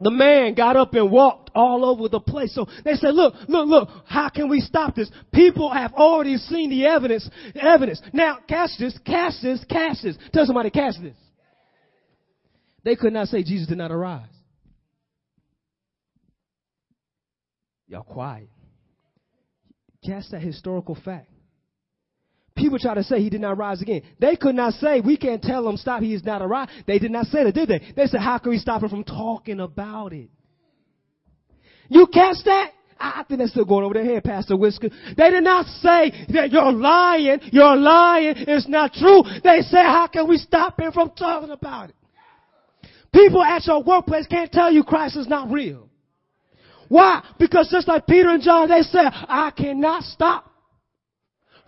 The 0.00 0.10
man 0.10 0.54
got 0.54 0.76
up 0.76 0.94
and 0.94 1.10
walked 1.10 1.50
all 1.54 1.84
over 1.84 2.08
the 2.08 2.20
place. 2.20 2.54
So 2.54 2.66
they 2.84 2.94
said, 2.94 3.14
look, 3.14 3.34
look, 3.48 3.68
look, 3.68 3.88
how 4.06 4.28
can 4.28 4.48
we 4.48 4.60
stop 4.60 4.94
this? 4.94 5.10
People 5.32 5.72
have 5.72 5.92
already 5.94 6.36
seen 6.36 6.70
the 6.70 6.86
evidence, 6.86 7.28
evidence. 7.54 8.00
Now, 8.12 8.38
catch 8.48 8.70
this, 8.78 8.96
catch 9.04 9.34
this, 9.42 9.64
catch 9.68 10.02
this. 10.02 10.16
Tell 10.32 10.46
somebody, 10.46 10.70
catch 10.70 10.94
this. 11.02 11.16
They 12.84 12.94
could 12.94 13.12
not 13.12 13.28
say 13.28 13.42
Jesus 13.42 13.66
did 13.66 13.78
not 13.78 13.90
arise. 13.90 14.28
Y'all 17.88 18.02
quiet. 18.02 18.48
Catch 20.04 20.30
that 20.30 20.42
historical 20.42 20.96
fact. 21.04 21.30
People 22.58 22.78
try 22.78 22.94
to 22.94 23.04
say 23.04 23.20
he 23.20 23.30
did 23.30 23.40
not 23.40 23.56
rise 23.56 23.80
again. 23.80 24.02
They 24.18 24.34
could 24.34 24.56
not 24.56 24.74
say, 24.74 25.00
we 25.00 25.16
can't 25.16 25.40
tell 25.40 25.68
him 25.68 25.76
stop, 25.76 26.02
he 26.02 26.12
is 26.12 26.24
not 26.24 26.42
arise. 26.42 26.68
They 26.86 26.98
did 26.98 27.12
not 27.12 27.26
say 27.26 27.44
that, 27.44 27.54
did 27.54 27.68
they? 27.68 27.80
They 27.94 28.06
said, 28.06 28.20
how 28.20 28.38
can 28.38 28.50
we 28.50 28.58
stop 28.58 28.82
him 28.82 28.88
from 28.88 29.04
talking 29.04 29.60
about 29.60 30.12
it? 30.12 30.28
You 31.88 32.08
catch 32.08 32.36
that? 32.44 32.72
I 33.00 33.24
think 33.28 33.38
that's 33.38 33.52
still 33.52 33.64
going 33.64 33.84
over 33.84 33.94
their 33.94 34.04
head, 34.04 34.24
Pastor 34.24 34.56
Whisker. 34.56 34.88
They 35.16 35.30
did 35.30 35.44
not 35.44 35.66
say 35.66 36.10
that 36.30 36.50
you're 36.50 36.72
lying, 36.72 37.38
you're 37.52 37.76
lying, 37.76 38.34
it's 38.36 38.68
not 38.68 38.92
true. 38.92 39.22
They 39.44 39.60
say, 39.60 39.78
how 39.78 40.08
can 40.12 40.28
we 40.28 40.36
stop 40.36 40.80
him 40.80 40.90
from 40.90 41.12
talking 41.16 41.50
about 41.50 41.90
it? 41.90 41.96
People 43.14 43.42
at 43.42 43.64
your 43.66 43.84
workplace 43.84 44.26
can't 44.26 44.50
tell 44.50 44.72
you 44.72 44.82
Christ 44.82 45.16
is 45.16 45.28
not 45.28 45.50
real. 45.52 45.88
Why? 46.88 47.22
Because 47.38 47.68
just 47.70 47.86
like 47.86 48.06
Peter 48.06 48.30
and 48.30 48.42
John, 48.42 48.68
they 48.68 48.82
said, 48.82 49.06
I 49.12 49.52
cannot 49.56 50.02
stop 50.02 50.52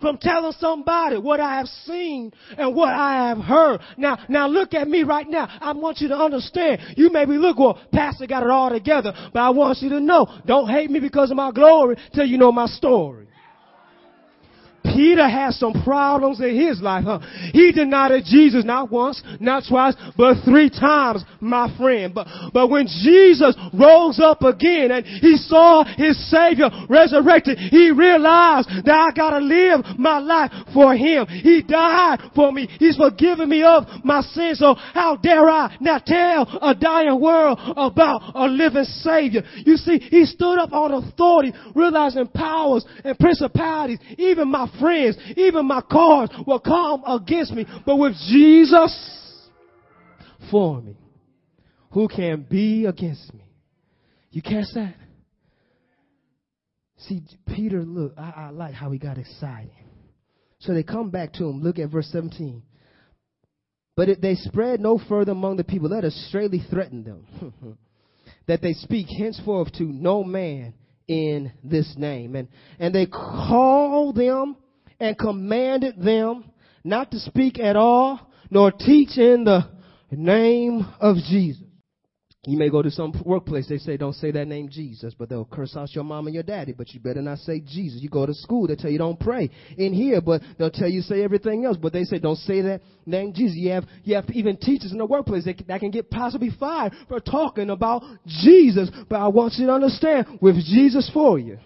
from 0.01 0.17
telling 0.17 0.53
somebody 0.59 1.17
what 1.17 1.39
I 1.39 1.57
have 1.57 1.67
seen 1.85 2.33
and 2.57 2.75
what 2.75 2.89
I 2.89 3.29
have 3.29 3.37
heard. 3.37 3.81
Now, 3.97 4.17
now 4.27 4.47
look 4.47 4.73
at 4.73 4.87
me 4.87 5.03
right 5.03 5.29
now. 5.29 5.47
I 5.61 5.71
want 5.73 5.99
you 5.99 6.07
to 6.09 6.17
understand. 6.17 6.81
You 6.97 7.11
may 7.11 7.25
be 7.25 7.33
look, 7.33 7.57
well, 7.59 7.79
Pastor 7.93 8.27
got 8.27 8.43
it 8.43 8.49
all 8.49 8.69
together, 8.69 9.13
but 9.33 9.39
I 9.39 9.49
want 9.51 9.79
you 9.81 9.89
to 9.89 9.99
know, 9.99 10.27
don't 10.45 10.67
hate 10.67 10.89
me 10.89 10.99
because 10.99 11.31
of 11.31 11.37
my 11.37 11.51
glory 11.51 11.95
till 12.13 12.25
you 12.25 12.37
know 12.37 12.51
my 12.51 12.65
story. 12.65 13.27
Peter 15.01 15.27
has 15.27 15.57
some 15.57 15.73
problems 15.83 16.39
in 16.41 16.55
his 16.55 16.79
life, 16.79 17.03
huh? 17.05 17.17
He 17.53 17.71
denied 17.71 18.21
Jesus 18.23 18.63
not 18.63 18.91
once, 18.91 19.23
not 19.39 19.63
twice, 19.67 19.95
but 20.15 20.35
three 20.45 20.69
times, 20.69 21.23
my 21.39 21.75
friend. 21.75 22.13
But, 22.13 22.27
but 22.53 22.69
when 22.69 22.85
Jesus 22.85 23.55
rose 23.73 24.19
up 24.19 24.43
again 24.43 24.91
and 24.91 25.03
he 25.03 25.37
saw 25.37 25.83
his 25.83 26.29
Savior 26.29 26.69
resurrected, 26.87 27.57
he 27.57 27.89
realized 27.89 28.69
that 28.85 28.93
I 28.93 29.09
gotta 29.15 29.39
live 29.39 29.81
my 29.97 30.19
life 30.19 30.51
for 30.71 30.95
him. 30.95 31.25
He 31.25 31.63
died 31.63 32.19
for 32.35 32.51
me. 32.51 32.69
He's 32.77 32.97
forgiven 32.97 33.49
me 33.49 33.63
of 33.63 33.85
my 34.03 34.21
sins. 34.21 34.59
So 34.59 34.75
how 34.75 35.15
dare 35.15 35.49
I 35.49 35.77
not 35.79 36.05
tell 36.05 36.43
a 36.61 36.75
dying 36.75 37.19
world 37.19 37.57
about 37.75 38.33
a 38.35 38.47
living 38.47 38.83
Savior? 38.83 39.41
You 39.65 39.77
see, 39.77 39.97
he 39.97 40.25
stood 40.25 40.59
up 40.59 40.71
on 40.73 40.93
authority, 40.93 41.53
realizing 41.73 42.27
powers 42.27 42.85
and 43.03 43.17
principalities, 43.17 43.97
even 44.19 44.47
my 44.47 44.71
friends, 44.91 45.17
even 45.37 45.65
my 45.65 45.81
cars 45.81 46.29
will 46.45 46.59
come 46.59 47.03
against 47.05 47.53
me. 47.53 47.65
But 47.85 47.95
with 47.97 48.13
Jesus 48.29 49.49
for 50.49 50.81
me, 50.81 50.97
who 51.91 52.07
can 52.07 52.45
be 52.49 52.85
against 52.85 53.33
me? 53.33 53.43
You 54.31 54.41
catch 54.41 54.65
that? 54.75 54.95
See, 56.99 57.21
Peter, 57.47 57.83
look, 57.83 58.13
I, 58.17 58.33
I 58.35 58.49
like 58.49 58.73
how 58.73 58.91
he 58.91 58.99
got 58.99 59.17
excited. 59.17 59.71
So 60.59 60.73
they 60.73 60.83
come 60.83 61.09
back 61.09 61.33
to 61.33 61.45
him. 61.45 61.61
Look 61.61 61.79
at 61.79 61.89
verse 61.89 62.07
17. 62.11 62.61
But 63.95 64.09
it, 64.09 64.21
they 64.21 64.35
spread 64.35 64.79
no 64.79 65.01
further 65.09 65.31
among 65.31 65.57
the 65.57 65.63
people. 65.63 65.89
Let 65.89 66.05
us 66.05 66.13
straightly 66.29 66.63
threaten 66.69 67.03
them 67.03 67.77
that 68.47 68.61
they 68.61 68.73
speak 68.73 69.07
henceforth 69.17 69.73
to 69.73 69.83
no 69.83 70.23
man 70.23 70.73
in 71.07 71.51
this 71.63 71.93
name. 71.97 72.35
And, 72.35 72.47
and 72.79 72.93
they 72.93 73.07
call 73.07 74.13
them 74.13 74.55
and 75.01 75.17
commanded 75.17 76.01
them 76.01 76.45
not 76.83 77.11
to 77.11 77.19
speak 77.19 77.59
at 77.59 77.75
all, 77.75 78.19
nor 78.49 78.71
teach 78.71 79.17
in 79.17 79.43
the 79.43 79.67
name 80.11 80.85
of 80.99 81.17
Jesus. 81.27 81.63
You 82.45 82.57
may 82.57 82.69
go 82.69 82.81
to 82.81 82.89
some 82.89 83.13
workplace, 83.23 83.67
they 83.69 83.77
say, 83.77 83.97
don't 83.97 84.15
say 84.15 84.31
that 84.31 84.47
name 84.47 84.67
Jesus, 84.67 85.13
but 85.13 85.29
they'll 85.29 85.45
curse 85.45 85.75
out 85.75 85.93
your 85.93 86.03
mom 86.03 86.25
and 86.25 86.33
your 86.33 86.41
daddy, 86.41 86.73
but 86.75 86.89
you 86.89 86.99
better 86.99 87.21
not 87.21 87.37
say 87.37 87.59
Jesus. 87.59 88.01
You 88.01 88.09
go 88.09 88.25
to 88.25 88.33
school, 88.33 88.65
they 88.65 88.75
tell 88.75 88.89
you 88.89 88.97
don't 88.97 89.19
pray 89.19 89.51
in 89.77 89.93
here, 89.93 90.21
but 90.21 90.41
they'll 90.57 90.71
tell 90.71 90.89
you 90.89 91.01
say 91.01 91.23
everything 91.23 91.65
else, 91.65 91.77
but 91.79 91.93
they 91.93 92.03
say 92.03 92.17
don't 92.17 92.37
say 92.37 92.61
that 92.61 92.81
name 93.05 93.33
Jesus. 93.33 93.57
You 93.57 93.69
have, 93.71 93.85
you 94.03 94.15
have 94.15 94.25
even 94.31 94.57
teachers 94.57 94.91
in 94.91 94.97
the 94.97 95.05
workplace 95.05 95.45
that, 95.45 95.63
that 95.67 95.79
can 95.81 95.91
get 95.91 96.09
possibly 96.09 96.49
fired 96.59 96.93
for 97.07 97.19
talking 97.19 97.69
about 97.69 98.01
Jesus, 98.25 98.89
but 99.07 99.17
I 99.17 99.27
want 99.27 99.53
you 99.57 99.67
to 99.67 99.73
understand, 99.73 100.39
with 100.41 100.55
Jesus 100.55 101.11
for 101.13 101.37
you. 101.37 101.59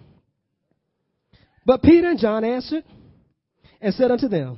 But 1.65 1.84
Peter 1.84 2.10
and 2.10 2.20
John 2.20 2.44
answered, 2.44 2.84
and 3.86 3.94
said 3.94 4.10
unto 4.10 4.27
them, 4.27 4.58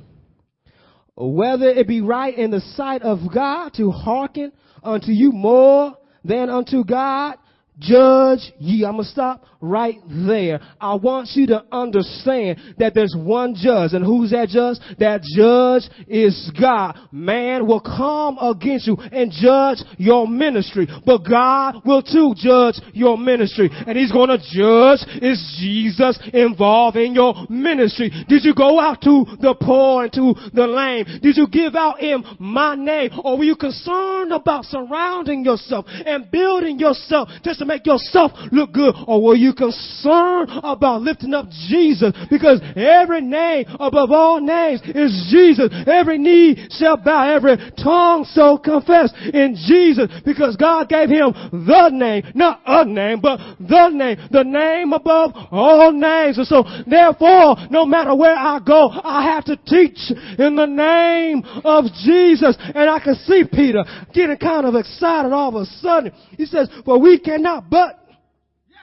Whether 1.14 1.68
it 1.68 1.86
be 1.86 2.00
right 2.00 2.36
in 2.36 2.50
the 2.50 2.62
sight 2.62 3.02
of 3.02 3.18
God 3.32 3.74
to 3.74 3.90
hearken 3.90 4.52
unto 4.82 5.12
you 5.12 5.32
more 5.32 5.98
than 6.24 6.48
unto 6.48 6.82
God, 6.82 7.36
judge 7.78 8.52
ye. 8.58 8.84
I'm 8.84 8.92
going 8.92 9.04
to 9.04 9.10
stop 9.10 9.44
right 9.60 9.98
there. 10.08 10.60
I 10.80 10.94
want 10.94 11.30
you 11.34 11.46
to 11.48 11.64
understand 11.72 12.58
that 12.78 12.94
there's 12.94 13.14
one 13.16 13.54
judge. 13.56 13.92
And 13.92 14.04
who's 14.04 14.30
that 14.30 14.48
judge? 14.48 14.78
That 14.98 15.22
judge 15.22 15.90
is 16.06 16.50
God. 16.60 16.98
Man 17.12 17.66
will 17.66 17.80
come 17.80 18.38
against 18.38 18.86
you 18.86 18.96
and 19.12 19.32
judge 19.32 19.78
your 19.96 20.28
ministry. 20.28 20.86
But 21.04 21.18
God 21.28 21.82
will 21.84 22.02
too 22.02 22.34
judge 22.36 22.80
your 22.92 23.18
ministry. 23.18 23.70
And 23.72 23.96
He's 23.96 24.12
going 24.12 24.28
to 24.28 24.38
judge 24.38 25.00
is 25.22 25.56
Jesus 25.60 26.18
involved 26.32 26.96
in 26.96 27.14
your 27.14 27.34
ministry? 27.48 28.10
Did 28.28 28.44
you 28.44 28.54
go 28.54 28.78
out 28.78 29.00
to 29.02 29.24
the 29.40 29.54
poor 29.60 30.04
and 30.04 30.12
to 30.12 30.34
the 30.52 30.66
lame? 30.66 31.20
Did 31.22 31.36
you 31.36 31.48
give 31.48 31.74
out 31.74 32.00
in 32.00 32.24
my 32.38 32.74
name? 32.74 33.10
Or 33.24 33.38
were 33.38 33.44
you 33.44 33.56
concerned 33.56 34.32
about 34.32 34.64
surrounding 34.64 35.44
yourself 35.44 35.86
and 35.88 36.30
building 36.30 36.78
yourself 36.78 37.28
just 37.42 37.58
to 37.60 37.67
make 37.68 37.86
yourself 37.86 38.32
look 38.50 38.72
good? 38.72 38.94
Or 39.06 39.22
were 39.22 39.36
you 39.36 39.52
concerned 39.52 40.50
about 40.64 41.02
lifting 41.02 41.34
up 41.34 41.46
Jesus? 41.68 42.12
Because 42.30 42.60
every 42.74 43.20
name 43.20 43.66
above 43.78 44.10
all 44.10 44.40
names 44.40 44.80
is 44.84 45.28
Jesus. 45.30 45.68
Every 45.86 46.18
knee 46.18 46.66
shall 46.70 46.96
bow, 46.96 47.28
every 47.28 47.56
tongue 47.82 48.26
shall 48.32 48.58
confess 48.58 49.12
in 49.32 49.54
Jesus 49.68 50.10
because 50.24 50.56
God 50.56 50.88
gave 50.88 51.08
him 51.08 51.32
the 51.52 51.90
name, 51.92 52.24
not 52.34 52.60
a 52.66 52.84
name, 52.84 53.20
but 53.20 53.38
the 53.60 53.88
name, 53.90 54.18
the 54.30 54.44
name 54.44 54.92
above 54.92 55.32
all 55.50 55.92
names. 55.92 56.38
And 56.38 56.46
so 56.46 56.64
therefore, 56.86 57.56
no 57.70 57.84
matter 57.84 58.14
where 58.14 58.36
I 58.36 58.58
go, 58.64 58.90
I 58.90 59.22
have 59.34 59.44
to 59.44 59.56
teach 59.56 59.98
in 60.38 60.56
the 60.56 60.66
name 60.66 61.42
of 61.64 61.84
Jesus. 62.04 62.56
And 62.58 62.88
I 62.88 62.98
can 63.00 63.14
see 63.26 63.44
Peter 63.50 63.84
getting 64.14 64.36
kind 64.38 64.66
of 64.66 64.74
excited 64.74 65.32
all 65.32 65.48
of 65.48 65.62
a 65.62 65.66
sudden. 65.80 66.12
He 66.36 66.46
says, 66.46 66.68
for 66.84 66.98
we 66.98 67.18
cannot 67.18 67.57
but 67.70 67.98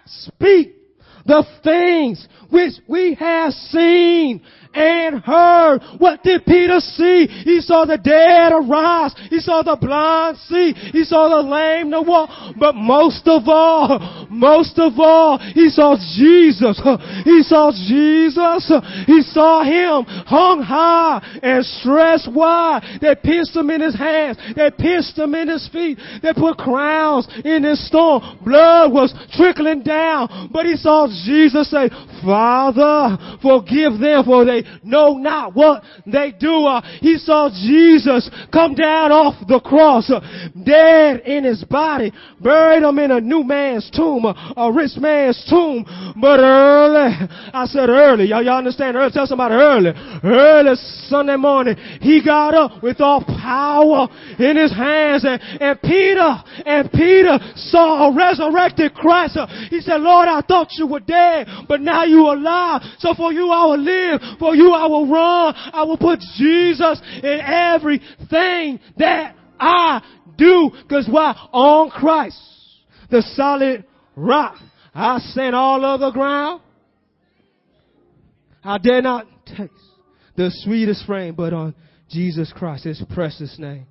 speak 0.06 0.76
the 1.26 1.44
things 1.64 2.28
which 2.50 2.74
we 2.88 3.16
have 3.16 3.52
seen 3.52 4.42
and 4.76 5.24
heard. 5.24 5.80
What 5.98 6.22
did 6.24 6.46
Peter 6.46 6.80
see? 6.80 7.28
He 7.28 7.62
saw 7.62 7.86
the 7.86 7.98
dead 7.98 8.52
arise. 8.52 9.16
He 9.30 9.40
saw 9.40 9.64
the 9.64 9.76
blind 9.76 10.38
see. 10.50 10.74
He 10.92 11.04
saw 11.06 11.30
the 11.30 11.48
lame 11.48 11.92
to 11.92 12.02
walk. 12.02 12.30
But 12.60 12.76
most 12.76 13.28
of 13.28 13.44
all, 13.48 14.28
most 14.30 14.78
of 14.78 14.94
all, 15.00 15.38
he 15.40 15.70
saw 15.70 15.96
Jesus. 15.96 16.80
He 17.24 17.42
saw 17.44 17.72
Jesus. 17.72 18.72
He 19.08 19.22
saw 19.22 19.64
him 19.64 20.04
hung 20.28 20.62
high 20.62 21.40
and 21.42 21.66
stretched 21.66 22.32
wide. 22.32 23.00
They 23.02 23.16
pierced 23.16 23.56
him 23.56 23.70
in 23.70 23.82
his 23.82 23.96
hands. 23.96 24.38
They 24.56 24.70
pierced 24.72 25.18
him 25.18 25.34
in 25.36 25.48
his 25.48 25.68
feet. 25.70 25.98
They 26.22 26.34
put 26.34 26.58
crowns 26.58 27.28
in 27.46 27.64
his 27.64 27.86
storm. 27.88 28.40
Blood 28.44 28.92
was 28.92 29.14
trickling 29.34 29.84
down. 29.84 30.50
But 30.52 30.66
he 30.66 30.76
saw 30.76 31.08
Jesus 31.08 31.72
say, 31.72 31.90
Father, 32.24 33.18
forgive 33.42 34.00
them 34.00 34.24
for 34.26 34.44
they 34.44 34.65
know 34.84 35.18
not 35.18 35.56
what 35.56 35.84
they 36.06 36.34
do. 36.38 36.66
Uh, 36.66 36.82
he 37.00 37.18
saw 37.18 37.50
Jesus 37.50 38.30
come 38.52 38.76
down 38.76 39.12
off 39.12 39.36
the 39.48 39.60
cross, 39.60 40.10
uh, 40.10 40.20
dead 40.64 41.22
in 41.22 41.44
his 41.44 41.64
body, 41.64 42.12
buried 42.40 42.84
him 42.84 43.00
in 43.00 43.12
a 43.12 43.22
new 43.22 43.44
man's 43.44 43.90
tomb, 43.92 44.26
uh, 44.26 44.54
a 44.58 44.72
rich 44.72 44.98
man's 44.98 45.44
tomb. 45.50 45.86
But 46.20 46.40
early, 46.40 47.14
I 47.54 47.66
said 47.68 47.90
early, 47.90 48.26
y'all, 48.26 48.44
y'all 48.44 48.58
understand 48.58 48.96
early? 48.98 49.12
Tell 49.12 49.28
somebody 49.28 49.56
early. 49.56 49.92
Early 50.24 50.76
Sunday 51.08 51.36
morning, 51.36 51.76
he 52.02 52.24
got 52.24 52.54
up 52.54 52.84
with 52.84 53.02
all 53.02 53.24
power 53.46 54.08
in 54.40 54.58
his 54.58 54.74
hands 54.74 55.24
and, 55.24 55.40
and 55.62 55.80
Peter, 55.82 56.44
and 56.66 56.92
Peter 56.92 57.38
saw 57.56 58.10
a 58.10 58.16
resurrected 58.16 58.96
Christ. 58.96 59.38
He 59.70 59.82
said, 59.82 60.02
Lord, 60.02 60.28
I 60.28 60.42
thought 60.42 60.70
you 60.72 60.88
were 60.88 61.00
dead, 61.00 61.48
but 61.68 61.82
now 61.82 62.04
you 62.06 62.26
are 62.26 62.36
alive. 62.36 62.82
So 62.98 63.14
for 63.14 63.32
you 63.32 63.50
I 63.50 63.66
will 63.66 63.80
live. 63.80 64.22
For 64.40 64.56
you 64.56 64.72
I 64.72 64.88
will 64.88 65.08
run. 65.08 65.54
I 65.56 65.84
will 65.84 65.98
put 65.98 66.20
Jesus 66.38 67.02
in 67.22 67.40
everything 67.42 68.80
that 68.98 69.36
I 69.60 70.02
do. 70.38 70.72
Cause 70.90 71.08
why? 71.10 71.36
On 71.54 71.90
Christ, 71.90 72.40
the 73.12 73.22
solid 73.36 73.86
rock. 74.16 74.56
I 74.94 75.20
stand 75.20 75.56
all 75.56 75.84
of 75.86 76.00
the 76.00 76.12
ground. 76.12 76.62
I 78.64 78.80
dare 78.80 79.02
not 79.02 79.28
taste 79.46 79.72
the 80.36 80.50
sweetest 80.64 81.06
frame, 81.06 81.36
but 81.36 81.54
on 81.54 81.76
Jesus 82.10 82.52
Christ, 82.56 82.84
his 82.86 83.04
precious 83.14 83.58
name. 83.58 83.88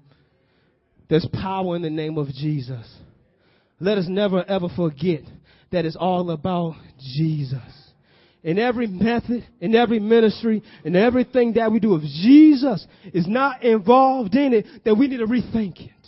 There's 1.09 1.27
power 1.33 1.77
in 1.77 1.83
the 1.83 1.91
name 1.91 2.19
of 2.19 2.29
Jesus. 2.29 2.89
Let 3.81 3.99
us 3.99 4.07
never 4.09 4.45
ever 4.49 4.69
forget 4.75 5.23
that 5.73 5.85
it's 5.85 5.97
all 5.97 6.31
about 6.31 6.75
Jesus 6.99 7.85
in 8.45 8.59
every 8.59 8.87
method, 8.87 9.45
in 9.61 9.75
every 9.75 9.99
ministry, 9.99 10.63
in 10.85 10.95
everything 10.95 11.55
that 11.55 11.73
we 11.73 11.81
do, 11.81 11.97
if 11.97 12.03
Jesus 12.03 12.87
is 13.13 13.27
not 13.27 13.65
involved 13.65 14.35
in 14.35 14.53
it, 14.53 14.67
then 14.85 14.99
we 14.99 15.09
need 15.09 15.17
to 15.17 15.27
rethink 15.27 15.81
it. 15.81 16.04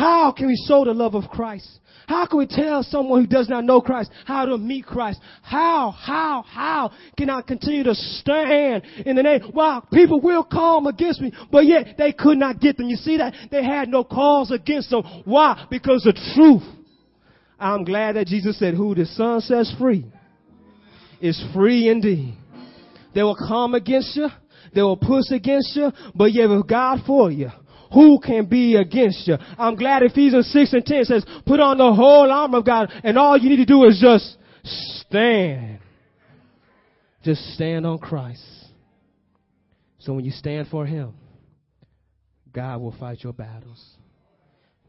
How 0.00 0.32
can 0.32 0.46
we 0.46 0.56
show 0.66 0.86
the 0.86 0.94
love 0.94 1.14
of 1.14 1.28
Christ? 1.28 1.68
How 2.06 2.24
can 2.24 2.38
we 2.38 2.46
tell 2.46 2.82
someone 2.82 3.20
who 3.20 3.26
does 3.26 3.50
not 3.50 3.64
know 3.64 3.82
Christ 3.82 4.10
how 4.24 4.46
to 4.46 4.56
meet 4.56 4.86
Christ? 4.86 5.20
How, 5.42 5.90
how, 5.90 6.42
how 6.48 6.90
can 7.18 7.28
I 7.28 7.42
continue 7.42 7.82
to 7.82 7.94
stand 7.94 8.82
in 9.04 9.14
the 9.14 9.22
name? 9.22 9.50
Wow, 9.52 9.86
people 9.92 10.18
will 10.18 10.42
come 10.42 10.86
against 10.86 11.20
me, 11.20 11.34
but 11.52 11.66
yet 11.66 11.98
they 11.98 12.12
could 12.12 12.38
not 12.38 12.60
get 12.60 12.78
them. 12.78 12.88
You 12.88 12.96
see 12.96 13.18
that? 13.18 13.34
They 13.50 13.62
had 13.62 13.90
no 13.90 14.02
cause 14.02 14.50
against 14.50 14.88
them. 14.88 15.02
Why? 15.26 15.66
Because 15.70 16.04
the 16.04 16.14
truth. 16.34 16.62
I'm 17.58 17.84
glad 17.84 18.16
that 18.16 18.26
Jesus 18.26 18.58
said, 18.58 18.72
who 18.72 18.94
the 18.94 19.04
Son 19.04 19.42
sets 19.42 19.74
free 19.78 20.06
is 21.20 21.44
free 21.54 21.90
indeed. 21.90 22.38
They 23.14 23.22
will 23.22 23.36
come 23.36 23.74
against 23.74 24.16
you. 24.16 24.28
They 24.74 24.80
will 24.80 24.96
push 24.96 25.30
against 25.30 25.76
you, 25.76 25.92
but 26.14 26.32
you 26.32 26.48
have 26.48 26.66
God 26.66 27.00
for 27.06 27.30
you. 27.30 27.50
Who 27.92 28.20
can 28.20 28.46
be 28.46 28.76
against 28.76 29.26
you? 29.26 29.36
I'm 29.58 29.76
glad 29.76 30.02
Ephesians 30.02 30.50
6 30.52 30.72
and 30.72 30.86
10 30.86 31.04
says, 31.04 31.26
put 31.46 31.60
on 31.60 31.78
the 31.78 31.92
whole 31.92 32.30
armor 32.30 32.58
of 32.58 32.64
God, 32.64 32.90
and 33.02 33.18
all 33.18 33.36
you 33.36 33.50
need 33.50 33.56
to 33.56 33.66
do 33.66 33.84
is 33.84 33.98
just 34.00 34.36
stand. 34.62 35.80
Just 37.24 37.42
stand 37.54 37.86
on 37.86 37.98
Christ. 37.98 38.44
So 39.98 40.14
when 40.14 40.24
you 40.24 40.30
stand 40.30 40.68
for 40.68 40.86
Him, 40.86 41.14
God 42.52 42.80
will 42.80 42.94
fight 42.98 43.22
your 43.22 43.32
battles. 43.32 43.84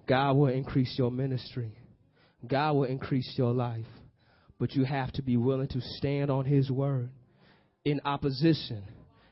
God 0.08 0.34
will 0.34 0.48
increase 0.48 0.96
your 0.98 1.12
ministry. 1.12 1.72
God 2.48 2.74
will 2.74 2.86
increase 2.86 3.34
your 3.36 3.52
life. 3.52 3.86
But 4.60 4.74
you 4.74 4.84
have 4.84 5.12
to 5.14 5.22
be 5.22 5.38
willing 5.38 5.68
to 5.70 5.82
stand 5.82 6.30
on 6.30 6.46
His 6.46 6.70
word 6.70 7.10
in 7.84 8.00
opposition, 8.06 8.84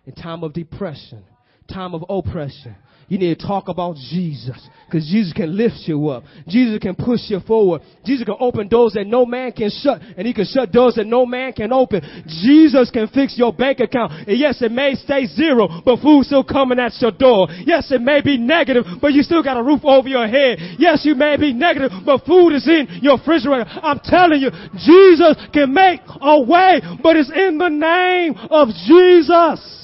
in 0.05 0.13
time 0.13 0.43
of 0.43 0.53
depression, 0.53 1.23
time 1.71 1.93
of 1.93 2.03
oppression, 2.09 2.75
you 3.09 3.17
need 3.17 3.39
to 3.39 3.47
talk 3.47 3.67
about 3.67 3.95
Jesus. 3.95 4.57
Because 4.85 5.07
Jesus 5.09 5.33
can 5.33 5.55
lift 5.57 5.77
you 5.85 6.09
up. 6.09 6.23
Jesus 6.47 6.79
can 6.79 6.95
push 6.95 7.21
you 7.27 7.39
forward. 7.41 7.81
Jesus 8.05 8.23
can 8.23 8.35
open 8.39 8.67
doors 8.67 8.93
that 8.93 9.05
no 9.05 9.25
man 9.25 9.51
can 9.51 9.69
shut. 9.69 9.99
And 10.15 10.27
he 10.27 10.33
can 10.33 10.45
shut 10.45 10.71
doors 10.71 10.95
that 10.95 11.05
no 11.05 11.25
man 11.25 11.53
can 11.53 11.73
open. 11.73 12.01
Jesus 12.43 12.89
can 12.91 13.07
fix 13.07 13.35
your 13.37 13.51
bank 13.51 13.79
account. 13.79 14.11
And 14.27 14.37
yes, 14.37 14.61
it 14.61 14.71
may 14.71 14.93
stay 14.93 15.25
zero, 15.25 15.67
but 15.83 16.01
food's 16.01 16.27
still 16.27 16.43
coming 16.43 16.79
at 16.79 16.93
your 17.01 17.11
door. 17.11 17.47
Yes, 17.65 17.91
it 17.91 18.01
may 18.01 18.21
be 18.21 18.37
negative, 18.37 18.85
but 19.01 19.13
you 19.13 19.23
still 19.23 19.43
got 19.43 19.57
a 19.57 19.63
roof 19.63 19.81
over 19.83 20.07
your 20.07 20.27
head. 20.27 20.57
Yes, 20.77 21.01
you 21.03 21.15
may 21.15 21.35
be 21.37 21.51
negative, 21.51 21.91
but 22.05 22.25
food 22.25 22.53
is 22.53 22.67
in 22.67 22.99
your 23.01 23.17
refrigerator. 23.17 23.65
I'm 23.69 23.99
telling 24.03 24.39
you, 24.39 24.51
Jesus 24.73 25.35
can 25.51 25.73
make 25.73 26.01
a 26.21 26.41
way, 26.41 26.81
but 27.01 27.15
it's 27.15 27.31
in 27.31 27.57
the 27.57 27.69
name 27.69 28.35
of 28.49 28.69
Jesus. 28.87 29.79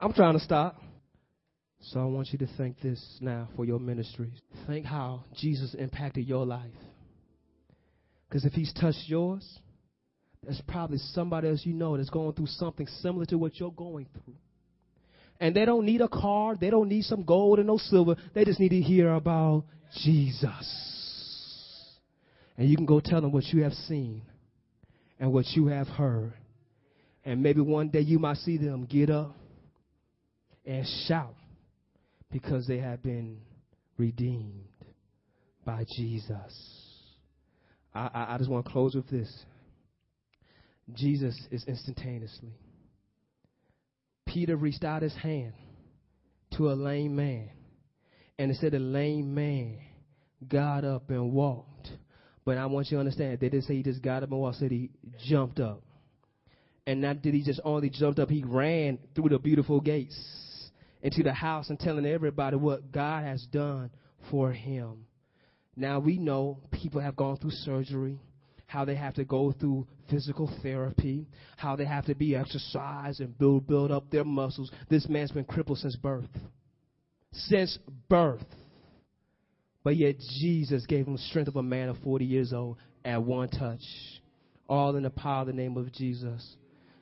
I'm 0.00 0.12
trying 0.12 0.34
to 0.34 0.40
stop. 0.40 0.80
So 1.80 2.00
I 2.00 2.04
want 2.04 2.28
you 2.32 2.38
to 2.40 2.48
think 2.56 2.80
this 2.80 3.00
now 3.20 3.48
for 3.56 3.64
your 3.64 3.78
ministries. 3.78 4.40
Think 4.66 4.84
how 4.84 5.24
Jesus 5.36 5.74
impacted 5.74 6.26
your 6.26 6.44
life. 6.44 6.70
Because 8.28 8.44
if 8.44 8.52
he's 8.52 8.72
touched 8.74 9.04
yours, 9.06 9.58
there's 10.42 10.60
probably 10.66 10.98
somebody 10.98 11.48
else 11.48 11.62
you 11.64 11.72
know 11.72 11.96
that's 11.96 12.10
going 12.10 12.32
through 12.34 12.46
something 12.46 12.86
similar 13.00 13.24
to 13.26 13.38
what 13.38 13.58
you're 13.58 13.72
going 13.72 14.06
through. 14.12 14.34
And 15.40 15.54
they 15.54 15.64
don't 15.64 15.86
need 15.86 16.00
a 16.00 16.08
car, 16.08 16.56
they 16.60 16.70
don't 16.70 16.88
need 16.88 17.04
some 17.04 17.22
gold 17.22 17.58
and 17.58 17.68
no 17.68 17.78
silver. 17.78 18.16
They 18.34 18.44
just 18.44 18.58
need 18.58 18.70
to 18.70 18.80
hear 18.80 19.14
about 19.14 19.64
Jesus. 20.02 21.94
And 22.56 22.68
you 22.68 22.76
can 22.76 22.86
go 22.86 23.00
tell 23.00 23.20
them 23.20 23.30
what 23.30 23.44
you 23.44 23.62
have 23.62 23.72
seen 23.72 24.22
and 25.20 25.32
what 25.32 25.46
you 25.54 25.68
have 25.68 25.86
heard. 25.86 26.32
And 27.24 27.42
maybe 27.42 27.60
one 27.60 27.88
day 27.88 28.00
you 28.00 28.18
might 28.18 28.38
see 28.38 28.56
them 28.56 28.84
get 28.84 29.10
up 29.10 29.37
and 30.68 30.86
shout 31.06 31.34
because 32.30 32.66
they 32.66 32.78
have 32.78 33.02
been 33.02 33.38
redeemed 33.96 34.68
by 35.64 35.84
Jesus. 35.96 36.52
I, 37.94 38.10
I, 38.12 38.34
I 38.34 38.38
just 38.38 38.50
want 38.50 38.66
to 38.66 38.70
close 38.70 38.94
with 38.94 39.08
this. 39.08 39.32
Jesus 40.92 41.38
is 41.50 41.64
instantaneously. 41.66 42.52
Peter 44.26 44.56
reached 44.56 44.84
out 44.84 45.00
his 45.00 45.14
hand 45.14 45.54
to 46.58 46.70
a 46.70 46.74
lame 46.74 47.16
man, 47.16 47.48
And 48.38 48.50
it 48.50 48.58
said 48.60 48.74
a 48.74 48.78
lame 48.78 49.34
man 49.34 49.78
got 50.46 50.84
up 50.84 51.08
and 51.08 51.32
walked. 51.32 51.88
But 52.44 52.58
I 52.58 52.66
want 52.66 52.90
you 52.90 52.96
to 52.96 53.00
understand, 53.00 53.40
they 53.40 53.48
didn't 53.48 53.64
say 53.64 53.76
he 53.76 53.82
just 53.82 54.02
got 54.02 54.22
up 54.22 54.30
and 54.30 54.38
walked, 54.38 54.58
said 54.58 54.70
he 54.70 54.90
jumped 55.26 55.60
up. 55.60 55.82
And 56.86 57.00
not 57.00 57.22
did 57.22 57.32
he 57.32 57.42
just 57.42 57.60
only 57.64 57.88
jumped 57.88 58.18
up, 58.18 58.28
he 58.28 58.42
ran 58.46 58.98
through 59.14 59.30
the 59.30 59.38
beautiful 59.38 59.80
gates 59.80 60.18
into 61.02 61.22
the 61.22 61.32
house 61.32 61.70
and 61.70 61.78
telling 61.78 62.06
everybody 62.06 62.56
what 62.56 62.92
God 62.92 63.24
has 63.24 63.46
done 63.50 63.90
for 64.30 64.52
him. 64.52 65.06
Now 65.76 66.00
we 66.00 66.18
know 66.18 66.58
people 66.72 67.00
have 67.00 67.16
gone 67.16 67.36
through 67.36 67.52
surgery, 67.52 68.18
how 68.66 68.84
they 68.84 68.96
have 68.96 69.14
to 69.14 69.24
go 69.24 69.52
through 69.52 69.86
physical 70.10 70.50
therapy, 70.62 71.26
how 71.56 71.76
they 71.76 71.84
have 71.84 72.06
to 72.06 72.14
be 72.14 72.34
exercised 72.34 73.20
and 73.20 73.36
build 73.38 73.66
build 73.66 73.92
up 73.92 74.10
their 74.10 74.24
muscles. 74.24 74.70
This 74.88 75.08
man's 75.08 75.30
been 75.30 75.44
crippled 75.44 75.78
since 75.78 75.96
birth. 75.96 76.28
Since 77.32 77.78
birth. 78.08 78.44
But 79.84 79.96
yet 79.96 80.16
Jesus 80.40 80.84
gave 80.86 81.06
him 81.06 81.14
the 81.14 81.18
strength 81.20 81.48
of 81.48 81.56
a 81.56 81.62
man 81.62 81.88
of 81.88 81.96
40 81.98 82.24
years 82.24 82.52
old 82.52 82.76
at 83.04 83.22
one 83.22 83.48
touch. 83.48 83.82
All 84.68 84.96
in 84.96 85.04
the 85.04 85.10
power 85.10 85.42
of 85.42 85.46
the 85.46 85.52
name 85.52 85.76
of 85.76 85.92
Jesus. 85.92 86.56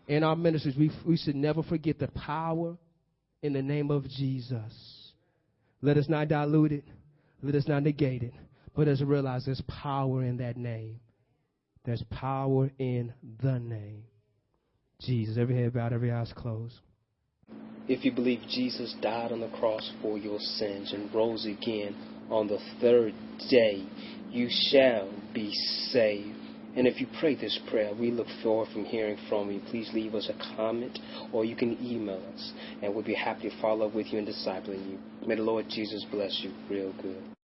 In 0.07 0.23
our 0.23 0.37
ministries, 0.37 0.77
we, 0.77 0.91
we 1.05 1.17
should 1.17 1.35
never 1.35 1.63
forget 1.63 1.99
the 1.99 2.09
power 2.09 2.77
in 3.43 3.53
the 3.53 3.63
name 3.63 3.91
of 3.91 4.09
Jesus. 4.09 5.13
Let 5.83 5.97
us 5.97 6.09
not 6.09 6.29
dilute 6.29 6.73
it. 6.73 6.85
Let 7.43 7.55
us 7.55 7.69
not 7.69 7.83
negate 7.83 8.23
it. 8.23 8.33
But 8.75 8.89
let's 8.89 9.03
realize 9.03 9.45
there's 9.45 9.63
power 9.83 10.23
in 10.23 10.39
that 10.39 10.57
name. 10.57 11.01
There's 11.85 12.03
power 12.11 12.71
in 12.79 13.13
the 13.43 13.59
name. 13.59 14.05
Jesus. 15.01 15.39
Every 15.39 15.57
head 15.57 15.75
bowed, 15.75 15.93
every 15.93 16.11
eyes 16.11 16.33
closed. 16.35 16.75
If 17.89 18.05
you 18.05 18.13
believe 18.13 18.41
Jesus 18.49 18.95
died 19.01 19.31
on 19.31 19.41
the 19.41 19.49
cross 19.49 19.89
for 20.03 20.19
your 20.19 20.41
sins 20.41 20.93
and 20.93 21.15
rose 21.15 21.47
again 21.47 21.95
on 22.31 22.49
the 22.49 22.59
third 22.81 23.15
day, 23.49 23.87
you 24.31 24.49
shall 24.51 25.09
be 25.33 25.53
saved. 25.93 26.36
And 26.77 26.87
if 26.87 27.01
you 27.01 27.07
pray 27.19 27.35
this 27.35 27.59
prayer, 27.71 27.93
we 27.99 28.11
look 28.11 28.27
forward 28.43 28.69
from 28.73 28.85
hearing 28.85 29.17
from 29.29 29.51
you. 29.51 29.61
Please 29.71 29.91
leave 29.95 30.15
us 30.15 30.29
a 30.29 30.57
comment 30.57 30.99
or 31.33 31.45
you 31.45 31.57
can 31.57 31.83
email 31.85 32.23
us, 32.35 32.53
and 32.83 32.95
we'll 32.95 33.05
be 33.05 33.15
happy 33.15 33.49
to 33.49 33.61
follow 33.61 33.89
up 33.89 33.95
with 33.95 34.07
you 34.13 34.19
and 34.19 34.29
discipling 34.29 34.91
you. 34.91 34.99
May 35.27 35.37
the 35.37 35.43
Lord 35.43 35.67
Jesus 35.71 36.05
bless 36.11 36.41
you 36.43 36.53
real 36.71 36.93
good. 37.01 37.36